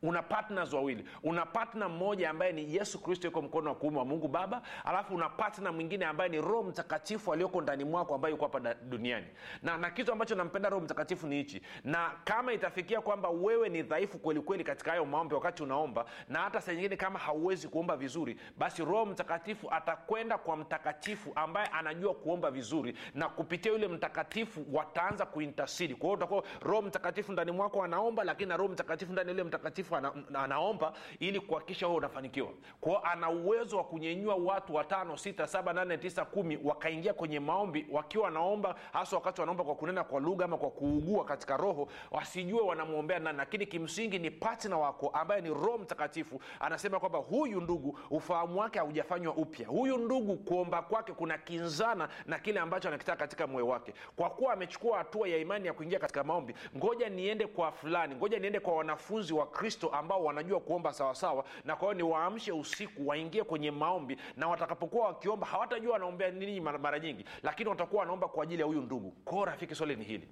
una 0.02 0.22
partners 0.22 0.72
wawili. 0.72 1.04
Una 1.22 1.46
partner 1.46 1.88
mmoja 1.88 2.30
ambaye 2.30 2.52
ni 2.52 2.74
yesu 2.74 3.02
kristo 3.02 3.26
yuko 3.28 3.42
mkono 3.42 3.70
wa 3.70 3.76
kuume 3.76 3.98
wa 3.98 4.04
mungu 4.04 4.28
baba 4.28 4.62
alafu 4.84 5.14
una 5.14 5.28
partner 5.28 5.72
mwingine 5.72 6.04
ambaye 6.04 6.30
ni 6.30 6.40
roho 6.40 6.62
mtakatifu 6.62 7.32
aliyoko 7.32 7.60
ndani 7.60 7.84
mwako 7.84 8.14
ambaye 8.14 8.32
yuko 8.34 8.44
hapa 8.46 8.74
duniani. 8.74 9.26
Na, 9.62 9.76
na 9.78 9.90
kitu 9.90 10.12
ambacho 10.12 10.34
nampenda 10.34 10.68
roho 10.68 10.84
mtakatifu 10.84 11.26
ni 11.26 11.36
hichi. 11.36 11.62
Na 11.84 12.10
kama 12.24 12.52
itafikia 12.52 13.00
kwamba 13.00 13.28
wewe 13.28 13.68
ni 13.68 13.82
dhaifu 13.82 14.18
kweli 14.18 14.40
kweli 14.40 14.64
katika 14.64 14.90
hayo 14.90 15.04
maombi 15.04 15.34
wakati 15.34 15.62
unaomba 15.62 16.04
na 16.28 16.38
hata 16.38 16.60
saa 16.60 16.72
nyingine 16.72 16.96
kama 16.96 17.18
hauwezi 17.18 17.68
kuomba 17.68 17.96
vizuri 17.96 18.36
basi 18.58 18.84
roho 18.84 19.06
mtakatifu 19.06 19.70
atakwenda 19.70 20.38
kwa 20.38 20.56
mtakatifu 20.56 21.32
ambaye 21.34 21.66
anajua 21.66 22.14
kuomba 22.14 22.50
vizuri 22.50 22.96
na 23.14 23.28
kupitia 23.28 23.72
yule 23.72 23.88
mtakatifu 23.88 24.64
wataanza 24.72 25.26
kuintasidi 25.26 25.94
kwa 25.94 26.06
hiyo 26.06 26.14
utakuwa 26.16 26.42
roho 26.62 26.82
mtakatifu 26.82 27.32
ndani 27.32 27.50
mwako 27.52 27.82
anaomba 27.82 28.24
lakini 28.24 28.48
na 28.48 28.56
roho 28.56 28.72
mtakatifu 28.72 29.12
ndani 29.12 29.30
yule 29.30 29.44
mtakatifu 29.44 29.85
ana, 29.94 30.12
anaomba 30.34 30.92
ili 31.20 31.40
kuhakikisha 31.40 31.86
wewe 31.86 31.98
unafanikiwa. 31.98 32.48
Kwao 32.80 33.02
ana 33.04 33.30
uwezo 33.30 33.76
wa 33.76 33.84
kunyenyua 33.84 34.34
watu 34.34 34.74
watano 34.74 35.16
sita 35.16 35.46
saba 35.46 35.72
nane 35.72 35.98
tisa 35.98 36.24
kumi 36.24 36.58
wakaingia 36.64 37.14
kwenye 37.14 37.40
maombi 37.40 37.86
wakiwa 37.92 38.24
wanaomba 38.24 38.74
hasa 38.92 39.16
wakati 39.16 39.40
wanaomba 39.40 39.64
kwa 39.64 39.74
kunena 39.74 40.04
kwa 40.04 40.20
lugha 40.20 40.44
ama 40.44 40.58
kwa 40.58 40.70
kuugua 40.70 41.24
katika 41.24 41.56
roho 41.56 41.88
wasijue 42.10 42.60
wanamwombea 42.60 43.18
nani. 43.18 43.38
Lakini 43.38 43.66
kimsingi 43.66 44.18
ni 44.18 44.30
patna 44.30 44.78
wako 44.78 45.08
ambaye 45.08 45.40
ni 45.40 45.48
roho 45.48 45.78
mtakatifu. 45.78 46.40
Anasema 46.60 47.00
kwamba 47.00 47.18
huyu 47.18 47.60
ndugu 47.60 47.98
ufahamu 48.10 48.60
wake 48.60 48.78
haujafanywa 48.78 49.34
upya. 49.34 49.68
Huyu 49.68 49.98
ndugu 49.98 50.36
kuomba 50.36 50.82
kwake 50.82 51.12
kuna 51.12 51.38
kinzana 51.38 52.08
na 52.26 52.38
kile 52.38 52.60
ambacho 52.60 52.88
anakitaka 52.88 53.18
katika 53.18 53.46
moyo 53.46 53.66
wake. 53.68 53.94
Kwa 54.16 54.30
kuwa 54.30 54.52
amechukua 54.52 54.98
hatua 54.98 55.28
ya 55.28 55.38
imani 55.38 55.66
ya 55.66 55.72
kuingia 55.72 55.98
katika 55.98 56.24
maombi 56.24 56.54
ngoja 56.76 57.08
niende 57.08 57.46
kwa 57.46 57.72
fulani 57.72 58.14
ngoja 58.14 58.38
niende 58.38 58.60
kwa 58.60 58.74
wanafunzi 58.76 59.34
wa 59.34 59.46
kristo 59.46 59.75
ambao 59.92 60.24
wanajua 60.24 60.60
kuomba 60.60 60.92
sawasawa 60.92 61.44
na 61.64 61.76
kwa 61.76 61.88
hiyo 61.88 61.94
ni 61.94 62.02
waamshe 62.12 62.52
usiku 62.52 63.08
waingie 63.08 63.44
kwenye 63.44 63.70
maombi 63.70 64.16
na 64.36 64.48
watakapokuwa 64.48 65.06
wakiomba 65.06 65.46
hawatajua 65.46 65.92
wanaombea 65.92 66.30
nini 66.30 66.60
mara, 66.60 66.78
mara 66.78 66.98
nyingi 66.98 67.24
lakini 67.42 67.68
watakuwa 67.70 68.00
wanaomba 68.00 68.28
kwa 68.28 68.42
ajili 68.42 68.60
ya 68.60 68.66
huyu 68.66 68.80
ndugu. 68.82 69.10
Kwao 69.10 69.44
rafiki 69.44 69.74
swali 69.74 69.96
ni 69.96 70.04
hili. 70.04 70.28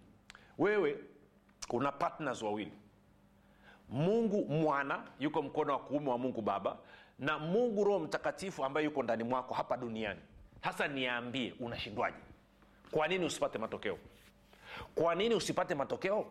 Wewe 0.58 0.98
una 1.70 1.92
partners 1.92 2.42
wawili. 2.42 2.72
Mungu 3.88 4.44
mwana 4.44 5.02
yuko 5.20 5.42
mkono 5.42 5.72
wa 5.72 5.78
kuume 5.78 6.10
wa 6.10 6.18
mungu 6.18 6.42
baba 6.42 6.76
na 7.18 7.38
mungu 7.38 7.84
roho 7.84 7.98
mtakatifu 7.98 8.64
ambaye 8.64 8.84
yuko 8.84 9.02
ndani 9.02 9.24
mwako 9.24 9.54
hapa 9.54 9.76
duniani. 9.76 10.20
Hasa 10.60 10.88
niambie 10.88 11.54
unashindwaje? 11.60 12.16
Kwa 12.90 13.08
nini 13.08 13.24
usipate 13.24 13.58
matokeo? 13.58 13.98
Kwa 14.94 15.14
nini 15.14 15.34
usipate 15.34 15.74
matokeo 15.74 16.26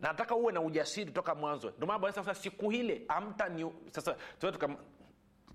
nataka 0.00 0.34
uwe 0.36 0.52
na 0.52 0.60
ujasiri 0.60 1.10
toka 1.12 1.34
mwanzo. 1.34 1.70
Ndio 1.76 1.86
maana 1.86 2.12
sasa 2.12 2.34
siku 2.34 2.72
ile 2.72 3.02
amta 3.08 3.48
ni 3.48 3.72
sasa 3.90 4.16
tuka, 4.38 4.68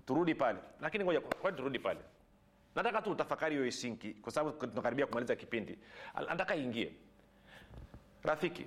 turudi 0.06 0.34
pale. 0.34 0.58
Lakini 0.80 1.04
ngoja 1.04 1.20
kwani 1.20 1.56
turudi 1.56 1.78
pale? 1.78 2.00
Nataka 2.74 3.02
tu 3.02 3.10
utafakari 3.10 3.54
hiyo 3.54 3.66
isinki 3.66 4.14
kwa 4.14 4.32
sababu 4.32 4.66
tunakaribia 4.66 5.06
kumaliza 5.06 5.36
kipindi. 5.36 5.78
Nataka 6.14 6.56
ingie 6.56 6.92
rafiki 8.22 8.66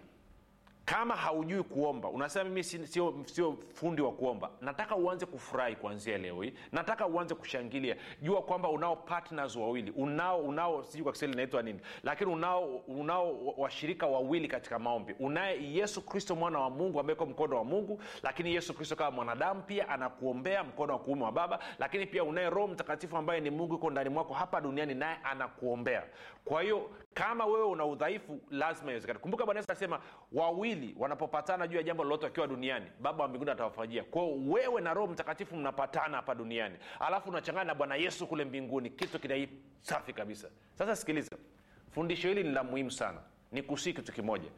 kama 0.85 1.15
haujui 1.15 1.63
kuomba 1.63 2.09
unasema 2.09 2.43
mimi 2.49 2.63
sio, 2.63 3.13
sio 3.25 3.57
fundi 3.73 4.01
wa 4.01 4.11
kuomba 4.11 4.49
nataka 4.61 4.95
uanze 4.95 5.25
kufurahi 5.25 5.75
kuanzia 5.75 6.17
leo 6.17 6.41
hii 6.41 6.53
nataka 6.71 7.07
uanze 7.07 7.35
kushangilia. 7.35 7.95
Jua 8.21 8.41
kwamba 8.41 8.69
unao 8.69 8.95
partners 8.95 9.55
wawili 9.55 9.91
unao 9.91 10.39
unao 10.39 10.83
sijui 10.83 11.03
kwa 11.03 11.11
kiswahili 11.11 11.33
inaitwa 11.33 11.61
nini 11.63 11.79
lakini 12.03 12.31
unao 12.33 12.65
unao 12.75 13.45
washirika 13.57 14.07
wawili 14.07 14.47
katika 14.47 14.79
maombi. 14.79 15.15
Unaye 15.19 15.73
yesu 15.73 16.01
kristo 16.05 16.35
mwana 16.35 16.59
wa 16.59 16.69
mungu 16.69 16.99
ambaye 16.99 17.15
iko 17.15 17.25
mkono 17.25 17.57
wa 17.57 17.63
mungu 17.63 18.01
lakini 18.23 18.55
yesu 18.55 18.73
kristo 18.73 18.95
kama 18.95 19.11
mwanadamu 19.11 19.61
pia 19.61 19.89
anakuombea 19.89 20.63
mkono 20.63 20.93
wa 20.93 20.99
kuume 20.99 21.23
wa 21.23 21.31
baba 21.31 21.59
lakini 21.79 22.05
pia 22.05 22.23
unaye 22.23 22.49
roho 22.49 22.67
mtakatifu 22.67 23.17
ambaye 23.17 23.41
ni 23.41 23.49
mungu 23.49 23.75
iko 23.75 23.89
ndani 23.89 24.09
mwako 24.09 24.33
hapa 24.33 24.61
duniani 24.61 24.93
naye 24.93 25.17
anakuombea. 25.23 26.03
Kwa 26.45 26.61
hiyo 26.61 26.89
kama 27.13 27.45
wewe 27.45 27.63
una 27.65 27.85
udhaifu 27.85 28.39
lazima 28.49 28.91
iwezekana 28.91 29.19
kumbuka 29.19 29.45
bwana 29.45 29.59
yesu 29.59 29.71
asema 29.71 29.99
wawili 30.31 30.74
wanapopatana 30.97 31.67
juu 31.67 31.77
ya 31.77 31.83
jambo 31.83 32.03
lolote 32.03 32.25
wakiwa 32.25 32.47
duniani 32.47 32.85
baba 32.99 33.23
wa 33.23 33.29
mbinguni 33.29 33.51
atawafanyia. 33.51 34.03
Kwao 34.03 34.35
wewe 34.47 34.81
na 34.81 34.93
roho 34.93 35.07
mtakatifu 35.07 35.55
mnapatana 35.55 36.17
hapa 36.17 36.35
duniani 36.35 36.75
alafu 36.99 37.29
unachangana 37.29 37.63
na 37.65 37.75
bwana 37.75 37.95
yesu 37.95 38.27
kule 38.27 38.45
mbinguni 38.45 38.89
kitu 38.89 39.19
kinai 39.19 39.49
safi 39.81 40.13
kabisa. 40.13 40.49
Sasa 40.73 40.95
sikiliza 40.95 41.37
fundisho 41.91 42.27
hili 42.27 42.43
ni 42.43 42.49
la 42.51 42.63
muhimu 42.63 42.91
sana. 42.91 43.19
Ni 43.51 43.61
kusii 43.63 43.93
kitu 43.93 44.11
kimoja 44.13 44.49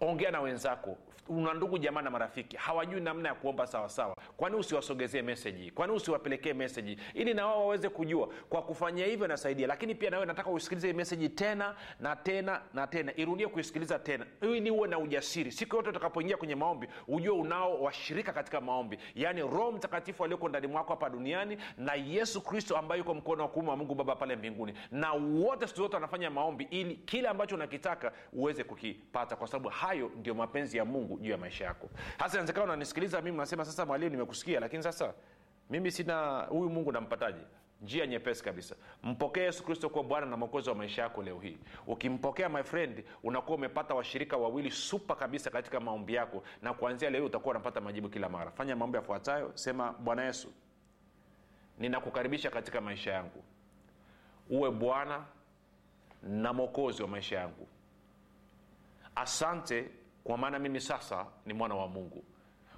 ongea 0.00 0.30
na 0.30 0.40
wenzako 0.40 0.98
una 1.28 1.54
ndugu 1.54 1.78
jamaa 1.78 2.02
na 2.02 2.10
marafiki 2.10 2.56
hawajui 2.56 3.00
namna 3.00 3.28
ya 3.28 3.34
kuomba 3.34 3.66
sawasawa 3.66 4.16
kwani 4.36 4.56
usiwasogezee 4.56 5.22
meseji 5.22 5.70
kwani 5.70 5.92
usiwapelekee 5.92 6.52
meseji 6.52 6.98
ili 7.14 7.34
na 7.34 7.46
wao 7.46 7.60
waweze 7.60 7.88
kujua. 7.88 8.28
Kwa 8.48 8.62
kufanyia 8.62 9.06
hivyo 9.06 9.26
nasaidia 9.26 9.66
lakini 9.66 9.94
pia 9.94 10.10
nawe 10.10 10.26
nataka 10.26 10.50
usikilize 10.50 10.92
meseji 10.92 11.28
tena 11.28 11.74
na 12.00 12.16
tena 12.16 12.60
na 12.74 12.86
tena. 12.86 13.12
Irudie 13.16 13.46
kuisikiliza 13.46 13.98
tena. 13.98 14.26
Ili 14.42 14.70
uwe 14.70 14.88
na 14.88 14.98
ujasiri. 14.98 15.52
Siku 15.52 15.76
yote 15.76 15.88
utakapoingia 15.88 16.36
kwenye 16.36 16.54
maombi 16.54 16.88
ujue 17.08 17.30
unao 17.38 17.82
washirika 17.82 18.32
katika 18.32 18.60
maombi. 18.60 18.98
Yaani 19.14 19.40
roho 19.40 19.72
mtakatifu 19.72 20.24
alioko 20.24 20.48
ndani 20.48 20.66
mwako 20.66 20.90
hapa 20.92 21.10
duniani 21.10 21.58
na 21.78 21.94
yesu 21.94 22.40
kristo 22.40 22.76
ambaye 22.76 22.98
yuko 22.98 23.14
mkono 23.14 23.42
wa 23.42 23.48
kuume 23.48 23.70
wa 23.70 23.76
mungu 23.76 23.94
baba 23.94 24.16
pale 24.16 24.36
mbinguni. 24.36 24.74
Na 24.90 25.12
wote 25.12 25.66
siku 25.66 25.78
zote 25.80 25.94
wanafanya 25.94 26.30
maombi 26.30 26.68
ili 26.70 26.94
kile 26.96 27.28
ambacho 27.28 27.54
unakitaka 27.54 28.12
uweze 28.32 28.64
kukipata. 28.64 29.36
Kwa 29.36 29.46
sababu 29.46 29.68
hayo 29.68 30.10
ndio 30.16 30.34
mapenzi 30.34 30.76
ya 30.78 30.84
mungu 30.84 31.13
juu 31.20 31.30
ya 31.30 31.38
maisha 31.38 31.64
yako. 31.64 31.90
Hasa 32.18 32.32
inawezekana 32.32 32.64
unanisikiliza 32.64 33.22
mimi 33.22 33.36
unasema 33.36 33.64
sasa 33.64 33.86
mwalimu 33.86 34.10
nimekusikia 34.10 34.60
lakini 34.60 34.82
sasa 34.82 35.14
mimi 35.70 35.90
sina 35.90 36.40
huyu 36.48 36.70
mungu 36.70 36.92
nampataje? 36.92 37.40
Njia 37.82 38.06
nyepesi 38.06 38.44
kabisa. 38.44 38.74
Mpokee 39.02 39.40
yesu 39.42 39.64
kristo 39.64 39.88
kuwa 39.88 40.04
bwana 40.04 40.26
na 40.26 40.36
mwokozi 40.36 40.68
wa 40.68 40.74
maisha 40.74 41.02
yako 41.02 41.22
leo 41.22 41.38
hii. 41.40 41.58
Ukimpokea 41.86 42.48
my 42.48 42.62
friend 42.62 43.04
unakuwa 43.22 43.56
umepata 43.58 43.94
washirika 43.94 44.36
wawili 44.36 44.70
supa 44.70 45.16
kabisa 45.16 45.50
katika 45.50 45.80
maombi 45.80 46.14
yako 46.14 46.42
na 46.62 46.74
kuanzia 46.74 47.10
leo 47.10 47.24
utakuwa 47.26 47.50
unapata 47.54 47.80
majibu 47.80 48.08
kila 48.08 48.28
mara. 48.28 48.50
Fanya 48.50 48.76
maombi 48.76 48.96
yafuatayo 48.96 49.50
sema 49.54 49.92
bwana 49.92 50.24
yesu 50.24 50.52
ninakukaribisha 51.78 52.50
katika 52.50 52.80
maisha 52.80 53.12
yangu. 53.12 53.44
Uwe 54.50 54.70
bwana 54.70 55.24
na 56.22 56.52
mwokozi 56.52 57.02
wa 57.02 57.08
maisha 57.08 57.38
yangu. 57.38 57.68
Asante 59.14 59.90
kwa 60.24 60.38
maana 60.38 60.58
mimi 60.58 60.80
sasa 60.80 61.26
ni 61.46 61.54
mwana 61.54 61.74
wa 61.74 61.88
mungu. 61.88 62.24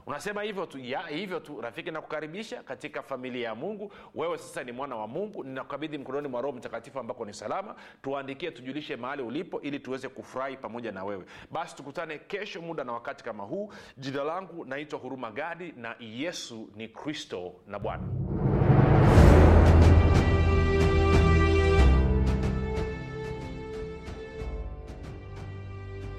Unasema 0.07 0.43
hivyo 0.43 0.67
tu 0.67 0.79
ya 0.79 1.01
hivyo 1.07 1.41
tu 1.41 1.61
rafiki 1.61 1.91
nakukaribisha 1.91 2.63
katika 2.63 3.03
familia 3.03 3.49
ya 3.49 3.55
mungu. 3.55 3.93
Wewe 4.15 4.39
sasa 4.39 4.65
ni 4.65 4.73
mwana 4.73 4.97
wa 4.97 5.07
mungu 5.09 5.45
ninakukabidhi 5.45 5.99
mkononi 5.99 6.29
mwa 6.29 6.41
roho 6.43 6.57
mtakatifu 6.57 6.99
ambako 6.99 7.25
ni 7.25 7.35
salama. 7.35 7.75
Tuandikie 8.03 8.51
tujulishe 8.51 8.97
mahali 8.97 9.23
ulipo 9.23 9.61
ili 9.61 9.81
tuweze 9.81 10.09
kufurahi 10.09 10.57
pamoja 10.57 10.93
na 10.93 11.05
wewe. 11.05 11.25
Basi 11.51 11.77
tukutane 11.77 12.19
kesho 12.19 12.63
muda 12.63 12.85
na 12.85 12.93
wakati 12.93 13.25
kama 13.25 13.45
huu. 13.45 13.73
Jina 13.99 14.25
langu 14.25 14.65
naitwa 14.65 14.99
huruma 14.99 15.31
gadi 15.31 15.73
na 15.77 15.97
yesu 16.01 16.71
ni 16.77 16.89
kristo 16.89 17.55
na 17.67 17.79
bwana 17.79 18.09